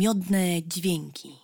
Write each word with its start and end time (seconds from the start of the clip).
miodne 0.00 0.62
dźwięki. 0.62 1.39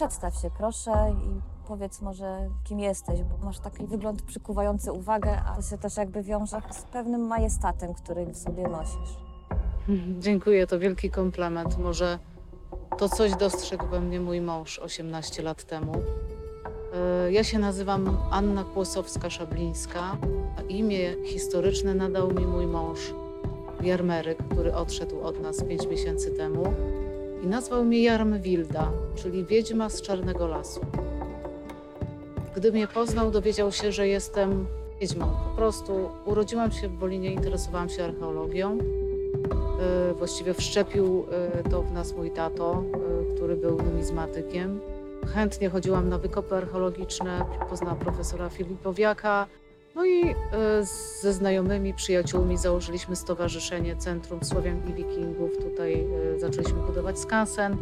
Przedstaw 0.00 0.34
się 0.34 0.50
proszę 0.58 0.90
i 1.24 1.40
powiedz 1.68 2.00
może, 2.00 2.48
kim 2.64 2.80
jesteś, 2.80 3.22
bo 3.22 3.44
masz 3.44 3.58
taki 3.58 3.86
wygląd 3.86 4.22
przykuwający 4.22 4.92
uwagę, 4.92 5.42
a 5.46 5.56
to 5.56 5.62
się 5.62 5.78
też 5.78 5.96
jakby 5.96 6.22
wiąże 6.22 6.62
z 6.70 6.82
pewnym 6.82 7.20
majestatem, 7.20 7.94
który 7.94 8.26
w 8.26 8.36
sobie 8.36 8.68
nosisz. 8.68 9.16
Dziękuję, 10.18 10.66
to 10.66 10.78
wielki 10.78 11.10
komplement. 11.10 11.78
Może 11.78 12.18
to 12.98 13.08
coś 13.08 13.36
dostrzegł 13.36 13.86
we 13.86 14.00
mnie 14.00 14.20
mój 14.20 14.40
mąż 14.40 14.78
18 14.78 15.42
lat 15.42 15.64
temu. 15.64 15.92
E, 16.94 17.32
Ja 17.32 17.44
się 17.44 17.58
nazywam 17.58 18.16
Anna 18.30 18.64
Kłosowska-Szablińska, 18.64 20.16
a 20.58 20.62
imię 20.62 21.14
historyczne 21.24 21.94
nadał 21.94 22.32
mi 22.34 22.46
mój 22.46 22.66
mąż 22.66 23.14
Jarmeryk, 23.80 24.38
który 24.50 24.74
odszedł 24.74 25.20
od 25.20 25.40
nas 25.40 25.64
5 25.64 25.86
miesięcy 25.86 26.30
temu 26.30 26.74
i 27.42 27.46
nazwał 27.46 27.84
mnie 27.84 28.02
Jarmwilda, 28.02 28.92
czyli 29.14 29.44
wiedźma 29.44 29.88
z 29.88 30.02
Czarnego 30.02 30.46
Lasu. 30.46 30.80
Gdy 32.56 32.72
mnie 32.72 32.88
poznał, 32.88 33.30
dowiedział 33.30 33.72
się, 33.72 33.92
że 33.92 34.08
jestem 34.08 34.66
wiedźmą. 35.00 35.26
Po 35.50 35.56
prostu 35.56 36.10
urodziłam 36.24 36.72
się 36.72 36.88
w 36.88 36.98
Wolinie, 36.98 37.32
interesowałam 37.32 37.88
się 37.88 38.04
archeologią. 38.04 38.78
E, 39.80 40.14
Właściwie 40.14 40.54
wszczepił 40.54 41.26
e, 41.64 41.70
to 41.70 41.82
w 41.82 41.92
nas 41.92 42.12
mój 42.16 42.30
tato, 42.30 42.84
e, 43.30 43.34
który 43.34 43.56
był 43.56 43.82
numizmatykiem. 43.82 44.80
Chętnie 45.34 45.70
chodziłam 45.70 46.08
na 46.08 46.18
wykopy 46.18 46.56
archeologiczne, 46.56 47.44
poznałam 47.70 47.98
profesora 47.98 48.48
Filipowiaka. 48.48 49.46
No 50.00 50.06
i 50.06 50.30
e, 50.30 50.34
ze 51.20 51.32
znajomymi, 51.32 51.94
przyjaciółmi 51.94 52.56
założyliśmy 52.58 53.16
stowarzyszenie 53.16 53.96
Centrum 53.96 54.44
Słowian 54.44 54.88
i 54.88 54.94
Wikingów. 54.94 55.50
Tutaj 55.58 56.06
e, 56.36 56.40
zaczęliśmy 56.40 56.80
budować 56.86 57.18
skansen. 57.18 57.76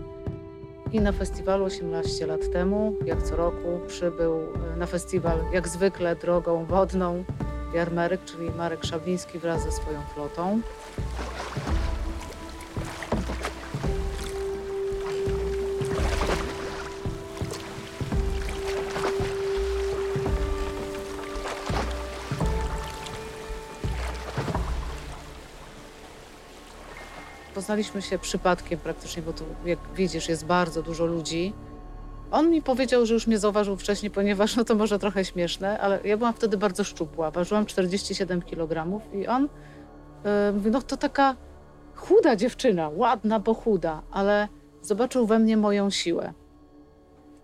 I 0.92 1.00
na 1.00 1.12
festiwalu 1.12 1.64
18 1.64 2.26
lat 2.26 2.40
temu, 2.52 2.94
jak 3.06 3.22
co 3.22 3.36
roku, 3.36 3.80
przybył 3.86 4.34
e, 4.34 4.76
na 4.76 4.86
festiwal, 4.86 5.38
jak 5.52 5.68
zwykle, 5.68 6.16
drogą 6.16 6.64
wodną 6.64 7.24
Jarmeryk, 7.74 8.24
czyli 8.24 8.50
Marek 8.50 8.84
Szabliński 8.84 9.38
wraz 9.38 9.62
ze 9.62 9.72
swoją 9.72 10.00
flotą. 10.14 10.60
Poznaliśmy 27.68 28.02
się 28.02 28.18
przypadkiem 28.18 28.78
praktycznie, 28.78 29.22
bo 29.22 29.32
tu, 29.32 29.44
jak 29.64 29.78
widzisz, 29.94 30.28
jest 30.28 30.46
bardzo 30.46 30.82
dużo 30.82 31.06
ludzi. 31.06 31.52
On 32.30 32.50
mi 32.50 32.62
powiedział, 32.62 33.06
że 33.06 33.14
już 33.14 33.26
mnie 33.26 33.38
zauważył 33.38 33.76
wcześniej, 33.76 34.10
ponieważ 34.10 34.56
no 34.56 34.64
to 34.64 34.74
może 34.74 34.98
trochę 34.98 35.24
śmieszne, 35.24 35.78
ale 35.78 36.00
ja 36.04 36.16
byłam 36.16 36.34
wtedy 36.34 36.56
bardzo 36.56 36.84
szczupła. 36.84 37.30
Ważyłam 37.30 37.66
47 37.66 38.42
kg 38.42 39.00
i 39.12 39.26
on 39.26 39.48
e, 40.24 40.52
mówi, 40.52 40.70
no 40.70 40.82
to 40.82 40.96
taka 40.96 41.36
chuda 41.94 42.36
dziewczyna, 42.36 42.90
ładna, 42.94 43.40
bo 43.40 43.54
chuda, 43.54 44.02
ale 44.10 44.48
zobaczył 44.82 45.26
we 45.26 45.38
mnie 45.38 45.56
moją 45.56 45.90
siłę. 45.90 46.32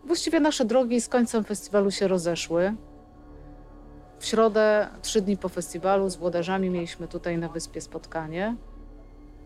Właściwie 0.04 0.40
nasze 0.40 0.64
drogi 0.64 1.00
z 1.00 1.08
końcem 1.08 1.44
festiwalu 1.44 1.90
się 1.90 2.08
rozeszły. 2.08 2.74
W 4.18 4.26
środę, 4.26 4.88
trzy 5.02 5.20
dni 5.20 5.36
po 5.36 5.48
festiwalu, 5.48 6.10
z 6.10 6.16
włodarzami 6.16 6.70
mieliśmy 6.70 7.08
tutaj 7.08 7.38
na 7.38 7.48
wyspie 7.48 7.80
spotkanie. 7.80 8.56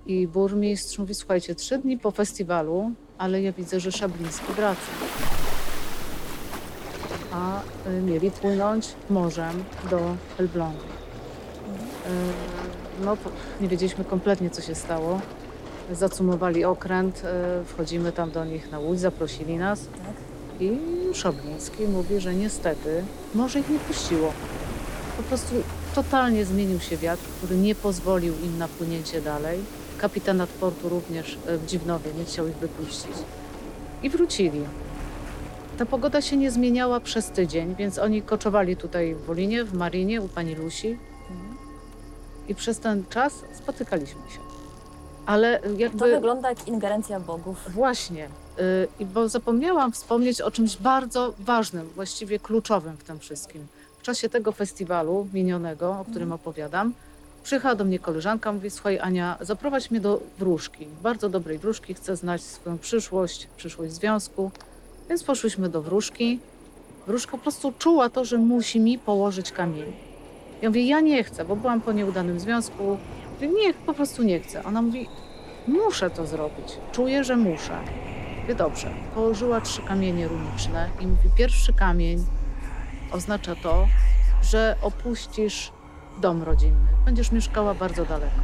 I 0.08 0.28
burmistrz 0.28 0.98
mówi, 0.98 1.14
słuchajcie, 1.14 1.54
trzy 1.54 1.78
dni 1.78 1.98
po 1.98 2.10
festiwalu, 2.10 2.90
ale 3.18 3.42
ja 3.42 3.52
widzę, 3.52 3.80
że 3.80 3.92
Szabliński 3.92 4.52
wraca. 4.52 4.80
A 7.32 7.60
y, 7.90 8.02
mieli 8.02 8.30
płynąć 8.30 8.88
morzem 9.10 9.64
do 9.90 10.00
Elblągu. 10.38 10.78
Y, 10.78 10.84
no, 13.04 13.16
nie 13.60 13.68
wiedzieliśmy 13.68 14.04
kompletnie, 14.04 14.50
co 14.50 14.62
się 14.62 14.74
stało. 14.74 15.20
Zacumowali 15.92 16.64
okręt, 16.64 17.22
y, 17.62 17.64
wchodzimy 17.64 18.12
tam 18.12 18.30
do 18.30 18.44
nich 18.44 18.70
na 18.70 18.78
łódź, 18.78 19.00
zaprosili 19.00 19.56
nas. 19.56 19.86
I 20.60 20.78
Szabliński 21.14 21.84
mówi, 21.84 22.20
że 22.20 22.34
niestety 22.34 23.04
morze 23.34 23.60
ich 23.60 23.68
nie 23.68 23.78
puściło. 23.78 24.32
Po 25.16 25.22
prostu 25.22 25.54
totalnie 25.94 26.44
zmienił 26.44 26.80
się 26.80 26.96
wiatr, 26.96 27.22
który 27.38 27.56
nie 27.56 27.74
pozwolił 27.74 28.34
im 28.44 28.58
na 28.58 28.68
płynięcie 28.68 29.20
dalej. 29.20 29.60
Kapitanat 29.98 30.48
portu 30.48 30.88
również 30.88 31.38
e, 31.46 31.58
w 31.58 31.66
Dziwnowie 31.66 32.10
nie 32.18 32.24
chciał 32.24 32.48
ich 32.48 32.56
wypuścić. 32.56 33.12
I 34.02 34.10
wrócili. 34.10 34.60
Ta 35.78 35.86
pogoda 35.86 36.22
się 36.22 36.36
nie 36.36 36.50
zmieniała 36.50 37.00
przez 37.00 37.30
tydzień, 37.30 37.74
więc 37.74 37.98
oni 37.98 38.22
koczowali 38.22 38.76
tutaj 38.76 39.14
w 39.14 39.24
Wolinie, 39.24 39.64
w 39.64 39.74
Marinie, 39.74 40.22
u 40.22 40.28
pani 40.28 40.54
Lusi. 40.54 40.98
I 42.48 42.54
przez 42.54 42.78
ten 42.80 43.04
czas 43.10 43.32
spotykaliśmy 43.54 44.20
się. 44.30 44.38
Ale 45.26 45.60
To 45.60 45.68
jakby... 45.76 46.10
wygląda 46.10 46.48
jak 46.48 46.68
ingerencja 46.68 47.20
bogów. 47.20 47.56
Właśnie. 47.68 48.24
Y, 48.24 48.88
I 49.00 49.04
bo 49.06 49.28
zapomniałam 49.28 49.92
wspomnieć 49.92 50.40
o 50.40 50.50
czymś 50.50 50.76
bardzo 50.76 51.34
ważnym, 51.38 51.88
właściwie 51.94 52.38
kluczowym 52.38 52.96
w 52.96 53.04
tym 53.04 53.18
wszystkim. 53.18 53.66
W 53.98 54.02
czasie 54.02 54.28
tego 54.28 54.52
festiwalu 54.52 55.28
minionego, 55.32 55.90
o 55.90 56.04
którym 56.10 56.32
opowiadam, 56.32 56.92
przyjechała 57.48 57.74
do 57.74 57.84
mnie 57.84 57.98
koleżanka, 57.98 58.52
mówi, 58.52 58.70
słuchaj 58.70 58.98
Ania, 58.98 59.36
zaprowadź 59.40 59.90
mnie 59.90 60.00
do 60.00 60.20
wróżki, 60.38 60.86
bardzo 61.02 61.28
dobrej 61.28 61.58
wróżki, 61.58 61.94
chcę 61.94 62.16
znać 62.16 62.42
swoją 62.42 62.78
przyszłość, 62.78 63.48
przyszłość 63.56 63.92
związku. 63.92 64.50
Więc 65.08 65.24
poszłyśmy 65.24 65.68
do 65.68 65.82
wróżki. 65.82 66.38
Wróżka 67.06 67.32
po 67.32 67.38
prostu 67.38 67.72
czuła 67.78 68.08
to, 68.08 68.24
że 68.24 68.38
musi 68.38 68.80
mi 68.80 68.98
położyć 68.98 69.52
kamień. 69.52 69.92
Ja 70.62 70.68
mówię, 70.68 70.86
ja 70.86 71.00
nie 71.00 71.24
chcę, 71.24 71.44
bo 71.44 71.56
byłam 71.56 71.80
po 71.80 71.92
nieudanym 71.92 72.40
związku. 72.40 72.98
Mówię, 73.34 73.48
nie, 73.48 73.74
po 73.74 73.94
prostu 73.94 74.22
nie 74.22 74.40
chcę. 74.40 74.64
Ona 74.64 74.82
mówi, 74.82 75.08
muszę 75.66 76.10
to 76.10 76.26
zrobić, 76.26 76.78
czuję, 76.92 77.24
że 77.24 77.36
muszę. 77.36 77.78
Mówię, 78.42 78.54
dobrze. 78.54 78.90
Położyła 79.14 79.60
trzy 79.60 79.82
kamienie 79.82 80.28
runiczne 80.28 80.90
i 81.00 81.06
mówi, 81.06 81.28
pierwszy 81.36 81.72
kamień 81.72 82.24
oznacza 83.12 83.54
to, 83.62 83.86
że 84.42 84.76
opuścisz 84.82 85.72
dom 86.20 86.42
rodzinny. 86.42 86.88
Będziesz 87.04 87.32
mieszkała 87.32 87.74
bardzo 87.74 88.04
daleko. 88.04 88.40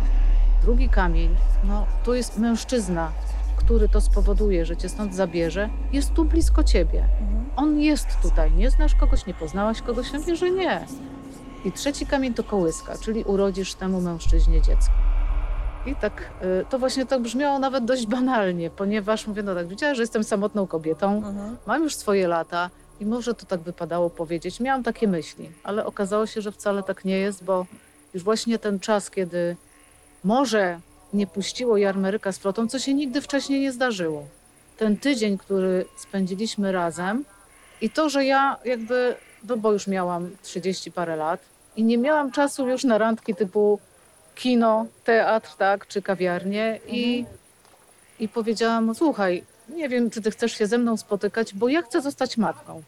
Drugi 0.63 0.89
kamień, 0.89 1.37
no 1.65 1.87
to 2.05 2.15
jest 2.15 2.39
mężczyzna, 2.39 3.13
który 3.57 3.89
to 3.89 4.01
spowoduje, 4.01 4.67
że 4.67 4.77
cię 4.77 4.89
stąd 4.89 5.15
zabierze, 5.15 5.69
jest 5.93 6.13
tu 6.15 6.25
blisko 6.25 6.65
ciebie. 6.65 7.05
Mhm. 7.21 7.45
On 7.57 7.81
jest 7.81 8.07
tutaj. 8.23 8.53
Nie 8.53 8.71
znasz 8.71 8.95
kogoś, 8.95 9.27
nie 9.27 9.35
poznałaś 9.35 9.83
kogoś, 9.83 10.13
ja 10.13 10.19
mówię, 10.19 10.37
że 10.37 10.51
nie. 10.51 10.87
I 11.65 11.73
trzeci 11.73 12.07
kamień 12.07 12.35
to 12.35 12.45
kołyska, 12.45 12.99
czyli 12.99 13.25
urodzisz 13.25 13.75
temu 13.75 14.01
mężczyźnie 14.01 14.63
dziecko. 14.63 14.93
I 15.87 15.97
tak, 15.97 16.31
y, 16.63 16.65
to 16.71 16.79
właśnie 16.79 17.07
tak 17.07 17.23
brzmiało 17.23 17.59
nawet 17.59 17.85
dość 17.85 18.07
banalnie, 18.07 18.71
ponieważ 18.71 19.27
mówię, 19.27 19.43
no 19.43 19.55
tak, 19.55 19.67
widziała, 19.69 19.95
że 19.95 20.03
jestem 20.03 20.25
samotną 20.25 20.67
kobietą, 20.67 21.17
Mhm. 21.17 21.57
mam 21.67 21.83
już 21.83 21.97
swoje 21.97 22.29
lata 22.29 22.71
i 23.05 23.07
może 23.07 23.35
to 23.35 23.47
tak 23.47 23.61
wypadało 23.61 24.11
powiedzieć. 24.11 24.61
Miałam 24.61 24.83
takie 24.83 25.09
myśli, 25.09 25.51
ale 25.65 25.87
okazało 25.87 26.27
się, 26.27 26.41
że 26.41 26.53
wcale 26.53 26.83
tak 26.83 27.05
nie 27.05 27.19
jest, 27.19 27.45
bo 27.45 27.67
już 28.15 28.23
właśnie 28.23 28.59
ten 28.59 28.81
czas, 28.81 29.11
kiedy 29.11 29.57
morze 30.25 30.81
nie 31.13 31.27
puściło 31.27 31.77
Jarmeryka 31.77 32.33
z 32.33 32.39
flotą, 32.39 32.69
co 32.69 32.79
się 32.79 32.95
nigdy 32.95 33.21
wcześniej 33.21 33.61
nie 33.61 33.73
zdarzyło. 33.73 34.27
Ten 34.79 34.97
tydzień, 34.97 35.39
który 35.39 35.85
spędziliśmy 35.97 36.73
razem 36.73 37.25
i 37.81 37.91
to, 37.91 38.09
że 38.09 38.25
ja 38.25 38.57
jakby 38.65 39.15
no 39.49 39.57
bo 39.57 39.73
już 39.73 39.87
miałam 39.87 40.31
30 40.43 40.93
parę 40.93 41.17
lat 41.17 41.41
i 41.77 41.85
nie 41.85 41.99
miałam 41.99 42.33
czasu 42.33 42.69
już 42.69 42.85
na 42.85 42.99
randki 42.99 43.35
typu 43.35 43.79
kino, 44.35 44.87
teatr, 45.05 45.57
tak, 45.59 45.87
czy 45.87 46.03
kawiarnię 46.03 46.81
i, 46.87 47.25
i 48.19 48.29
powiedziałam, 48.29 48.95
słuchaj, 48.95 49.45
nie 49.69 49.89
wiem, 49.89 50.11
czy 50.11 50.23
ty 50.23 50.31
chcesz 50.31 50.53
się 50.53 50.67
ze 50.67 50.79
mną 50.79 50.97
spotykać, 50.97 51.55
bo 51.55 51.69
ja 51.69 51.83
chcę 51.83 52.01
zostać 52.03 52.37
matką. 52.37 52.83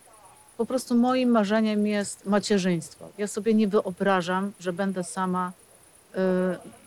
Po 0.56 0.66
prostu 0.66 0.94
moim 0.94 1.28
marzeniem 1.30 1.86
jest 1.86 2.26
macierzyństwo. 2.26 3.08
Ja 3.18 3.26
sobie 3.26 3.54
nie 3.54 3.68
wyobrażam, 3.68 4.52
że 4.60 4.72
będę 4.72 5.04
sama. 5.04 5.52
Y, 6.14 6.18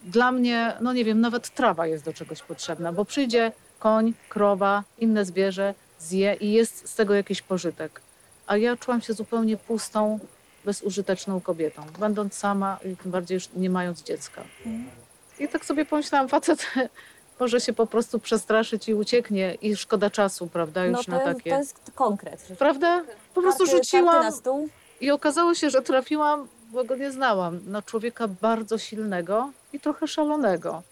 Dla 0.03 0.31
mnie, 0.31 0.73
no 0.81 0.93
nie 0.93 1.05
wiem, 1.05 1.21
nawet 1.21 1.49
trawa 1.49 1.87
jest 1.87 2.03
do 2.05 2.13
czegoś 2.13 2.41
potrzebna, 2.41 2.93
bo 2.93 3.05
przyjdzie 3.05 3.51
koń, 3.79 4.13
krowa, 4.29 4.83
inne 4.97 5.25
zwierzę, 5.25 5.73
zje 5.99 6.33
i 6.39 6.51
jest 6.51 6.89
z 6.89 6.95
tego 6.95 7.13
jakiś 7.13 7.41
pożytek. 7.41 8.01
A 8.47 8.57
ja 8.57 8.77
czułam 8.77 9.01
się 9.01 9.13
zupełnie 9.13 9.57
pustą, 9.57 10.19
bezużyteczną 10.65 11.41
kobietą, 11.41 11.81
będąc 11.99 12.33
sama 12.33 12.77
i 12.85 12.95
tym 12.97 13.11
bardziej 13.11 13.35
już 13.35 13.49
nie 13.55 13.69
mając 13.69 14.03
dziecka. 14.03 14.43
I 15.39 15.47
tak 15.47 15.65
sobie 15.65 15.85
pomyślałam, 15.85 16.27
facet 16.29 16.65
może 17.39 17.61
się 17.61 17.73
po 17.73 17.87
prostu 17.87 18.19
przestraszyć 18.19 18.89
i 18.89 18.93
ucieknie 18.93 19.57
i 19.61 19.75
szkoda 19.75 20.09
czasu, 20.09 20.47
prawda, 20.47 20.85
już 20.85 21.07
no 21.07 21.17
na 21.17 21.23
jest, 21.23 21.37
takie. 21.37 21.51
to 21.51 21.57
jest 21.57 21.91
konkret. 21.95 22.47
Prawda? 22.59 23.03
Po 23.33 23.41
prostu 23.41 23.63
karty- 23.63 23.71
rzuciłam 23.77 24.21
Karty 24.21 24.49
i 25.01 25.11
okazało 25.11 25.55
się, 25.55 25.69
że 25.69 25.81
trafiłam, 25.81 26.47
bo 26.71 26.83
go 26.83 26.95
nie 26.95 27.11
znałam, 27.11 27.59
na 27.67 27.81
człowieka 27.81 28.27
bardzo 28.27 28.77
silnego 28.77 29.51
i 29.73 29.79
trochę 29.79 30.07
szalonego. 30.07 30.83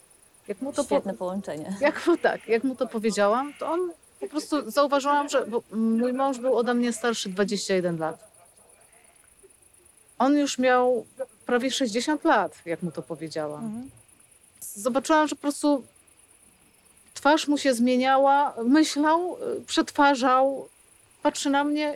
Jak 0.48 0.62
mu 0.62 0.74
to, 0.74 0.84
po, 0.84 0.96
Świetne 0.96 1.14
połączenie. 1.14 1.78
jak 1.82 2.08
mu, 2.08 2.18
tak, 2.18 2.48
jak 2.48 2.64
mu 2.64 2.76
to 2.76 2.88
powiedziałam, 2.88 3.54
to 3.60 3.72
on 3.72 3.92
po 4.20 4.28
prostu 4.28 4.72
zauważyłam, 4.72 5.30
że 5.30 5.46
mój 5.72 6.14
mąż 6.14 6.40
był 6.40 6.58
ode 6.58 6.74
mnie 6.74 6.94
starszy 6.94 7.30
21 7.30 7.98
lat. 7.98 8.28
On 10.20 10.38
już 10.38 10.58
miał 10.58 11.06
prawie 11.46 11.72
60 11.72 12.24
lat, 12.24 12.52
jak 12.66 12.84
mu 12.84 12.92
to 12.92 13.02
powiedziałam. 13.02 13.66
Mhm. 13.66 13.90
Zobaczyłam, 14.62 15.28
że 15.28 15.36
po 15.36 15.42
prostu 15.42 15.84
twarz 17.18 17.48
mu 17.48 17.58
się 17.58 17.74
zmieniała, 17.74 18.54
myślał, 18.66 19.38
przetwarzał, 19.68 20.68
patrzy 21.24 21.50
na 21.50 21.64
mnie. 21.64 21.94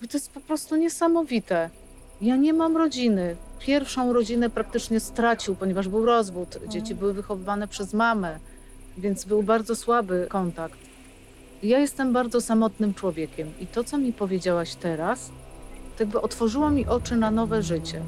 To 0.00 0.16
jest 0.16 0.30
po 0.32 0.40
prostu 0.40 0.76
niesamowite. 0.76 1.70
Ja 2.20 2.36
nie 2.36 2.52
mam 2.52 2.76
rodziny. 2.76 3.36
Pierwszą 3.58 4.12
rodzinę 4.12 4.50
praktycznie 4.50 5.00
stracił, 5.00 5.54
ponieważ 5.54 5.88
był 5.88 6.04
rozwód. 6.06 6.58
Dzieci 6.68 6.94
były 6.94 7.12
wychowywane 7.12 7.68
przez 7.68 7.94
mamę, 7.94 8.38
więc 8.98 9.24
był 9.24 9.42
bardzo 9.42 9.76
słaby 9.76 10.26
kontakt. 10.30 10.78
Ja 11.62 11.78
jestem 11.78 12.12
bardzo 12.12 12.40
samotnym 12.40 12.94
człowiekiem 12.94 13.52
i 13.60 13.66
to, 13.66 13.84
co 13.84 13.98
mi 13.98 14.12
powiedziałaś 14.12 14.74
teraz, 14.74 15.30
to 15.96 16.02
jakby 16.02 16.20
otworzyło 16.20 16.70
mi 16.70 16.86
oczy 16.86 17.16
na 17.16 17.30
nowe 17.30 17.62
życie. 17.62 18.02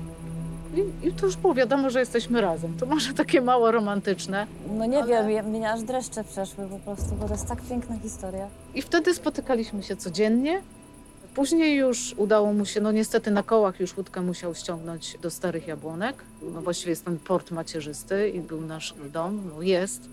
I, 0.75 1.07
I 1.09 1.13
to 1.13 1.27
już 1.27 1.37
było 1.37 1.55
wiadomo, 1.55 1.91
że 1.91 2.01
jesteśmy 2.01 2.41
razem. 2.41 2.77
To 2.77 2.87
może 2.87 3.15
takie 3.15 3.41
mało 3.41 3.71
romantyczne. 3.71 4.47
No 4.79 4.87
nie 4.87 5.03
Ale- 5.03 5.29
wiem, 5.29 5.47
mnie 5.47 5.73
aż 5.73 5.83
dreszcze 5.83 6.25
przeszły 6.25 6.67
po 6.67 6.79
prostu, 6.79 7.15
bo 7.15 7.27
to 7.27 7.33
jest 7.35 7.47
tak 7.47 7.63
piękna 7.63 7.99
historia. 7.99 8.49
I 8.75 8.83
wtedy 8.83 9.15
spotykaliśmy 9.15 9.83
się 9.83 9.97
codziennie. 9.97 10.63
Później 11.35 11.77
już 11.77 12.15
udało 12.17 12.53
mu 12.53 12.65
się, 12.67 12.81
no 12.81 12.93
niestety 12.93 13.31
na 13.31 13.43
kołach 13.43 13.81
już 13.81 13.97
łódkę 13.97 14.21
musiał 14.21 14.55
ściągnąć 14.55 15.19
do 15.23 15.31
Starych 15.31 15.67
Jabłonek. 15.69 16.17
No 16.55 16.63
właściwie 16.63 16.91
jest 16.91 17.05
ten 17.05 17.19
port 17.19 17.51
macierzysty 17.51 18.29
i 18.29 18.41
był 18.41 18.61
nasz 18.61 18.95
dom, 19.13 19.43
no 19.57 19.63
jest. 19.63 20.09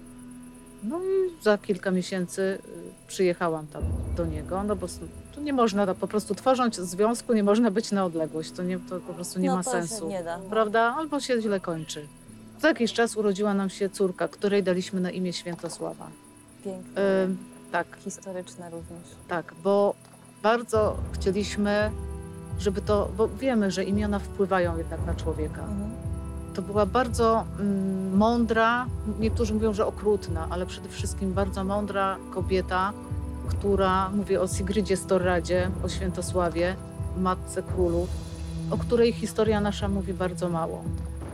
No 0.83 0.99
i 1.03 1.43
za 1.43 1.57
kilka 1.57 1.91
miesięcy 1.91 2.41
y, 2.41 3.07
przyjechałam 3.07 3.67
tam 3.67 3.83
do 4.17 4.25
niego, 4.25 4.63
no 4.63 4.75
bo 4.75 4.87
tu 5.35 5.41
nie 5.41 5.53
można, 5.53 5.85
no, 5.85 5.95
po 5.95 6.07
prostu 6.07 6.35
tworząc 6.35 6.75
związku 6.75 7.33
nie 7.33 7.43
można 7.43 7.71
być 7.71 7.91
na 7.91 8.05
odległość, 8.05 8.51
to, 8.51 8.63
nie, 8.63 8.79
to 8.79 8.99
po 8.99 9.13
prostu 9.13 9.39
nie 9.39 9.49
no 9.49 9.55
ma 9.55 9.63
sensu. 9.63 9.99
Się 9.99 10.05
nie 10.07 10.23
da. 10.23 10.39
Prawda? 10.49 10.95
Albo 10.97 11.19
się 11.19 11.41
źle 11.41 11.59
kończy. 11.59 12.07
Za 12.61 12.67
jakiś 12.67 12.93
czas 12.93 13.17
urodziła 13.17 13.53
nam 13.53 13.69
się 13.69 13.89
córka, 13.89 14.27
której 14.27 14.63
daliśmy 14.63 15.01
na 15.01 15.11
imię 15.11 15.33
Świętosława. 15.33 16.07
Piękne. 16.63 17.23
Ym, 17.23 17.37
tak, 17.71 17.87
Historyczne 18.03 18.69
również. 18.69 19.03
tak, 19.27 19.53
bo 19.63 19.95
bardzo 20.43 20.97
chcieliśmy, 21.11 21.91
żeby 22.59 22.81
to, 22.81 23.09
bo 23.17 23.27
wiemy, 23.27 23.71
że 23.71 23.83
imiona 23.83 24.19
wpływają 24.19 24.77
jednak 24.77 25.05
na 25.05 25.15
człowieka. 25.15 25.61
Mhm. 25.61 26.06
To 26.57 26.61
była 26.61 26.85
bardzo 26.85 27.45
mm, 27.59 28.17
mądra, 28.17 28.85
niektórzy 29.19 29.53
mówią, 29.53 29.73
że 29.73 29.85
okrutna, 29.85 30.47
ale 30.49 30.65
przede 30.65 30.89
wszystkim 30.89 31.33
bardzo 31.33 31.63
mądra 31.63 32.17
kobieta, 32.33 32.93
która, 33.47 34.09
mówię 34.09 34.41
o 34.41 34.47
Sigrydzie 34.47 34.97
Storradzie, 34.97 35.71
o 35.83 35.89
Świętosławie, 35.89 36.75
matce 37.17 37.63
królów, 37.63 38.09
o 38.71 38.77
której 38.77 39.13
historia 39.13 39.61
nasza 39.61 39.87
mówi 39.87 40.13
bardzo 40.13 40.49
mało. 40.49 40.83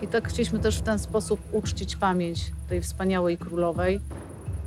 I 0.02 0.08
tak 0.08 0.30
chcieliśmy 0.30 0.60
też 0.60 0.80
w 0.80 0.82
ten 0.82 1.00
sposób 1.00 1.40
uczcić 1.52 1.96
pamięć 1.96 2.52
tej 2.70 2.82
wspaniałej 2.82 3.38
królowej. 3.38 4.00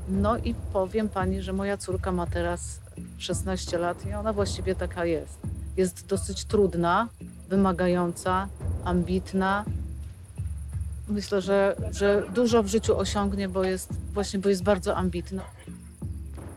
No 0.08 0.36
i 0.38 0.54
powiem 0.72 1.08
pani, 1.08 1.42
że 1.42 1.52
moja 1.52 1.76
córka 1.76 2.12
ma 2.12 2.26
teraz 2.26 2.80
16 3.18 3.78
lat 3.78 4.06
i 4.06 4.12
ona 4.14 4.32
właściwie 4.32 4.74
taka 4.74 5.04
jest. 5.04 5.38
Jest 5.76 6.06
dosyć 6.06 6.44
trudna, 6.44 7.08
wymagająca, 7.48 8.48
ambitna. 8.84 9.64
Myślę, 11.08 11.40
że, 11.40 11.76
że 11.90 12.22
dużo 12.34 12.62
w 12.62 12.66
życiu 12.66 12.98
osiągnie, 12.98 13.48
bo 13.48 13.64
jest 13.64 13.88
właśnie, 14.12 14.38
bo 14.38 14.48
jest 14.48 14.62
bardzo 14.62 14.96
ambitna. 14.96 15.42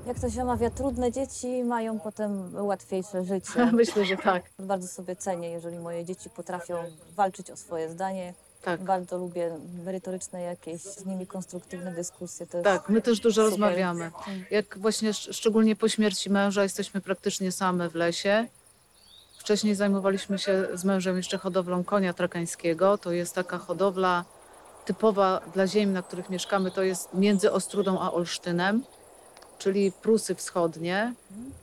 Jak 0.08 0.20
to 0.20 0.30
się 0.30 0.44
mawia, 0.46 0.70
trudne 0.70 1.12
dzieci 1.12 1.64
mają 1.64 2.00
potem 2.00 2.56
łatwiejsze 2.56 3.26
życie. 3.26 3.66
Myślę, 3.74 4.06
że 4.06 4.18
tak. 4.18 4.44
Bardzo 4.60 4.88
sobie 4.88 5.16
cenię, 5.16 5.50
jeżeli 5.50 5.80
moje 5.80 6.06
dzieci 6.06 6.30
potrafią 6.30 6.76
walczyć 7.16 7.52
o 7.52 7.58
swoje 7.58 7.90
zdanie. 7.90 8.34
Tak, 8.62 8.84
Bardzo 8.84 9.18
lubię 9.18 9.58
merytoryczne 9.86 10.42
jakieś 10.42 10.82
z 10.82 11.06
nimi 11.06 11.28
konstruktywne 11.28 11.92
dyskusje. 11.94 12.48
To 12.48 12.62
tak. 12.62 12.90
My 12.90 13.02
też 13.02 13.20
dużo 13.20 13.42
super. 13.42 13.50
rozmawiamy. 13.52 14.12
Jak 14.52 14.78
właśnie 14.80 15.12
szcz- 15.12 15.34
szczególnie 15.34 15.76
po 15.76 15.90
śmierci 15.90 16.30
męża 16.30 16.64
jesteśmy 16.64 17.02
praktycznie 17.02 17.52
same 17.52 17.90
w 17.90 17.96
lesie. 17.96 18.48
Wcześniej 19.38 19.76
zajmowaliśmy 19.76 20.40
się 20.40 20.68
z 20.74 20.84
mężem 20.86 21.18
jeszcze 21.18 21.38
hodowlą 21.38 21.84
konia 21.84 22.14
trakańskiego. 22.14 22.98
To 22.98 23.12
jest 23.12 23.36
taka 23.36 23.58
hodowla 23.58 24.26
typowa 24.90 25.42
dla 25.54 25.68
ziem, 25.68 25.94
na 25.94 26.02
których 26.02 26.30
mieszkamy. 26.30 26.72
To 26.72 26.84
jest 26.84 27.14
między 27.14 27.52
Ostrudą 27.52 28.00
a 28.00 28.12
Olsztynem, 28.12 28.84
czyli 29.58 29.92
Prusy 29.92 30.36
Wschodnie. 30.36 31.14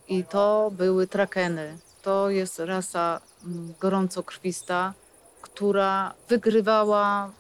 I 0.09 0.25
to 0.25 0.71
były 0.73 1.07
trakeny. 1.07 1.79
To 2.03 2.31
jest 2.31 2.59
rasa 2.59 3.21
mm, 3.45 3.75
gorąco 3.81 4.23
krwista, 4.23 4.93
która 5.43 6.15
wygrywała 6.29 7.31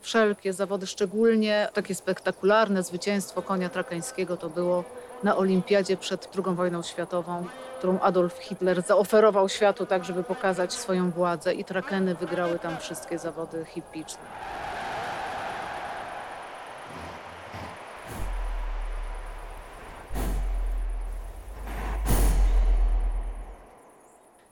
wszelkie 0.00 0.52
zawody, 0.52 0.86
szczególnie 0.86 1.68
takie 1.74 1.94
spektakularne 1.94 2.82
zwycięstwo 2.82 3.42
konia 3.42 3.68
trakańskiego 3.68 4.36
to 4.36 4.48
było 4.48 4.84
na 5.22 5.36
olimpiadzie 5.36 5.96
przed 5.96 6.28
II 6.36 6.56
wojną 6.56 6.82
światową, 6.82 7.46
którą 7.78 8.00
Adolf 8.00 8.38
Hitler 8.38 8.82
zaoferował 8.82 9.48
światu 9.48 9.86
tak, 9.86 10.04
żeby 10.04 10.24
pokazać 10.24 10.72
swoją 10.72 11.10
władzę 11.10 11.54
i 11.54 11.64
trakeny 11.64 12.14
wygrały 12.14 12.58
tam 12.58 12.78
wszystkie 12.78 13.18
zawody 13.18 13.64
hippiczne. 13.64 14.22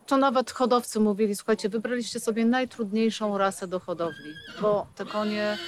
To 0.06 0.16
nawet 0.16 0.50
hodowcy 0.50 1.00
mówili, 1.00 1.36
słuchajcie, 1.36 1.68
wybraliście 1.68 2.20
sobie 2.20 2.44
najtrudniejszą 2.44 3.38
rasę 3.38 3.66
do 3.66 3.80
hodowli, 3.80 4.32
bo 4.62 4.86
te 4.96 5.04
konie, 5.04 5.58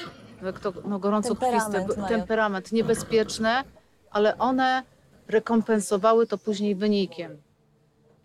jak 0.43 0.61
to 0.61 0.73
no, 0.85 0.99
gorąco 0.99 1.35
krwiste, 1.35 1.73
Temperament 1.73 2.09
temperament, 2.09 2.73
niebezpieczne, 2.73 3.65
ale 4.11 4.39
one 4.39 4.83
rekompensowały 5.29 6.27
to 6.27 6.39
później 6.39 6.75
wynikiem. 6.75 7.37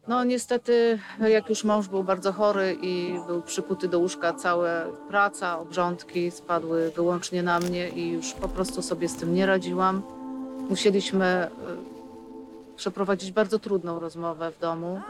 No 0.08 0.24
niestety, 0.24 1.00
jak 1.28 1.50
już 1.50 1.64
mąż 1.64 1.88
był 1.88 2.04
bardzo 2.04 2.34
chory 2.34 2.78
i 2.82 3.20
był 3.28 3.42
przykuty 3.42 3.88
do 3.88 4.00
łóżka, 4.00 4.34
całe 4.34 4.88
praca, 5.08 5.60
obrządki 5.60 6.32
spadły 6.32 6.92
wyłącznie 6.96 7.44
na 7.44 7.60
mnie 7.60 7.90
i 7.90 8.12
już 8.12 8.34
po 8.34 8.48
prostu 8.48 8.82
sobie 8.82 9.10
z 9.10 9.16
tym 9.16 9.34
nie 9.34 9.46
radziłam. 9.46 10.02
Musieliśmy 10.70 11.48
y, 12.72 12.76
przeprowadzić 12.76 13.32
bardzo 13.32 13.60
trudną 13.60 14.00
rozmowę 14.00 14.52
w 14.52 14.60
domu, 14.60 15.02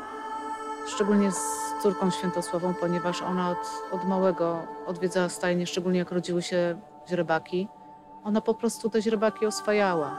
szczególnie 0.88 1.32
z 1.32 1.38
córką 1.84 2.12
Świętosławą, 2.12 2.74
ponieważ 2.74 3.22
ona 3.22 3.52
od, 3.52 3.58
od 3.92 4.08
małego 4.08 4.60
odwiedzała 4.88 5.30
stajnie, 5.30 5.68
szczególnie 5.68 6.00
jak 6.00 6.12
rodziły 6.12 6.42
się 6.42 6.80
źrebaki. 7.10 7.68
Ona 8.24 8.42
po 8.42 8.54
prostu 8.54 8.90
te 8.90 9.02
źrebaki 9.02 9.46
oswajała. 9.46 10.12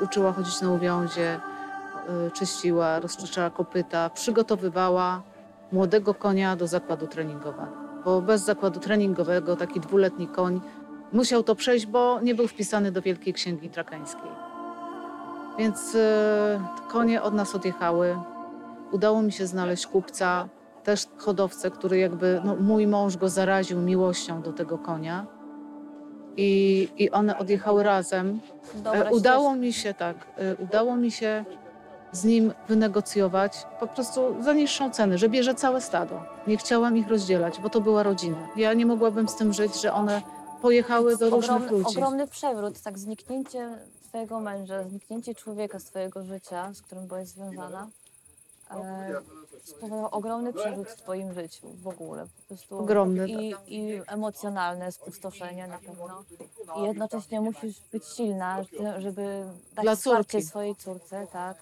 Y, 0.00 0.04
uczyła 0.04 0.32
chodzić 0.32 0.60
na 0.60 0.70
uwiązie, 0.70 1.40
y, 2.26 2.30
czyściła, 2.30 3.00
rozczyszczała 3.00 3.50
kopyta, 3.50 4.10
przygotowywała 4.10 5.22
młodego 5.72 6.14
konia 6.14 6.56
do 6.56 6.66
zakładu 6.66 7.06
treningowego. 7.06 7.72
Bo 8.04 8.22
bez 8.22 8.44
zakładu 8.44 8.80
treningowego 8.80 9.56
taki 9.56 9.80
dwuletni 9.80 10.28
koń 10.28 10.60
musiał 11.12 11.42
to 11.42 11.54
przejść, 11.54 11.86
bo 11.86 12.20
nie 12.20 12.34
był 12.34 12.48
wpisany 12.48 12.92
do 12.92 13.02
Wielkiej 13.02 13.34
Księgi 13.34 13.70
Trakańskiej. 13.70 14.30
Więc 15.58 15.94
y, 15.94 15.98
konie 16.88 17.22
od 17.22 17.34
nas 17.34 17.54
odjechały. 17.54 18.16
Udało 18.92 19.22
mi 19.22 19.32
się 19.32 19.46
znaleźć 19.46 19.86
kupca, 19.86 20.48
też 20.84 21.06
hodowcę, 21.16 21.70
który 21.70 21.98
jakby, 21.98 22.40
no, 22.44 22.56
mój 22.56 22.86
mąż 22.86 23.16
go 23.16 23.28
zaraził 23.28 23.80
miłością 23.80 24.42
do 24.42 24.52
tego 24.52 24.78
konia. 24.78 25.26
I, 26.36 26.88
I 26.96 27.10
one 27.10 27.38
odjechały 27.38 27.82
razem. 27.82 28.40
Dobra 28.74 29.00
E, 29.00 29.10
udało 29.10 29.54
mi 29.54 29.72
się 29.72 29.94
tak, 29.94 30.16
e, 30.36 30.56
udało 30.56 30.96
mi 30.96 31.10
się 31.10 31.44
z 32.12 32.24
nim 32.24 32.52
wynegocjować 32.68 33.66
po 33.80 33.86
prostu 33.86 34.42
za 34.42 34.52
niższą 34.52 34.90
cenę, 34.90 35.18
że 35.18 35.28
bierze 35.28 35.54
całe 35.54 35.80
stado. 35.80 36.22
Nie 36.46 36.56
chciałam 36.56 36.96
ich 36.96 37.08
rozdzielać, 37.08 37.60
bo 37.60 37.70
to 37.70 37.80
była 37.80 38.02
rodzina. 38.02 38.48
Ja 38.56 38.74
nie 38.74 38.86
mogłabym 38.86 39.28
z 39.28 39.36
tym 39.36 39.52
żyć, 39.52 39.80
że 39.80 39.92
one 39.92 40.22
pojechały 40.62 41.16
do 41.16 41.30
różnych 41.30 41.56
ogromny, 41.56 41.78
ludzi. 41.78 41.96
ogromny 41.96 42.26
przewrót, 42.26 42.80
tak 42.80 42.98
zniknięcie 42.98 43.70
twojego 44.08 44.40
męża, 44.40 44.82
zniknięcie 44.82 45.34
człowieka 45.34 45.78
z 45.78 45.84
twojego 45.84 46.24
życia, 46.24 46.72
z 46.74 46.82
którym 46.82 47.06
byłeś 47.06 47.28
związana, 47.28 47.88
spowodował 49.64 50.08
ogromny 50.10 50.52
przewrót 50.52 50.88
w 50.88 50.96
twoim 50.96 51.34
życiu 51.34 51.68
w 51.82 51.86
ogóle. 51.88 52.26
Po 52.26 52.48
prostu 52.48 52.78
Ogromny, 52.78 53.28
I, 53.28 53.54
I 53.66 54.00
emocjonalne 54.06 54.92
spustoszenie 54.92 55.66
na 55.66 55.78
pewno. 55.78 56.24
I 56.78 56.82
jednocześnie 56.82 57.40
musisz 57.40 57.80
być 57.92 58.04
silna, 58.06 58.64
żeby 58.98 59.44
dać 59.74 59.84
Dla 59.84 59.96
wsparcie 59.96 60.30
córki. 60.38 60.46
swojej 60.46 60.76
córce, 60.76 61.26
tak. 61.32 61.56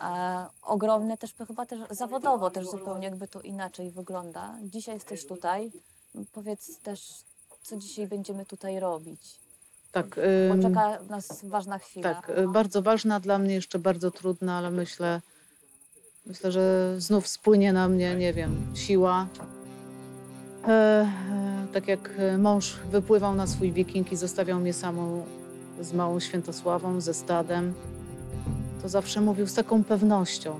E, 0.00 0.46
ogromne 0.62 1.18
też 1.18 1.34
chyba 1.46 1.66
też 1.66 1.80
zawodowo 1.90 2.50
też 2.50 2.66
zupełnie 2.70 3.04
jakby 3.04 3.28
to 3.28 3.40
inaczej 3.40 3.90
wygląda. 3.90 4.54
Dzisiaj 4.62 4.94
jesteś 4.94 5.26
tutaj. 5.26 5.72
Powiedz 6.32 6.78
też, 6.78 7.14
co 7.62 7.76
dzisiaj 7.76 8.06
będziemy 8.06 8.46
tutaj 8.46 8.80
robić. 8.80 9.38
Tak, 9.92 10.20
Bo 10.56 10.62
czeka 10.68 10.98
nas 11.08 11.44
ważna 11.44 11.78
chwila. 11.78 12.14
tak, 12.14 12.30
y, 12.38 12.48
bardzo 12.48 12.82
ważna 12.82 13.20
dla 13.20 13.38
mnie, 13.38 13.54
jeszcze 13.54 13.78
bardzo 13.78 14.10
trudna, 14.10 14.58
ale 14.58 14.70
myślę, 14.70 15.20
myślę, 16.28 16.52
że 16.52 16.94
znów 16.98 17.28
spłynie 17.28 17.72
na 17.72 17.88
mnie, 17.88 18.16
nie 18.16 18.32
wiem, 18.32 18.56
siła. 18.74 19.26
E, 20.64 20.68
e, 20.70 21.08
tak 21.72 21.88
jak 21.88 22.10
mąż 22.38 22.76
wypływał 22.90 23.34
na 23.34 23.46
swój 23.46 23.72
wiking 23.72 24.12
i 24.12 24.16
zostawiał 24.16 24.60
mnie 24.60 24.72
samą 24.72 25.24
z 25.80 25.92
małą 25.92 26.20
Świętosławą, 26.20 27.00
ze 27.00 27.14
stadem, 27.14 27.74
to 28.82 28.88
zawsze 28.88 29.20
mówił 29.20 29.46
z 29.46 29.54
taką 29.54 29.84
pewnością: 29.84 30.58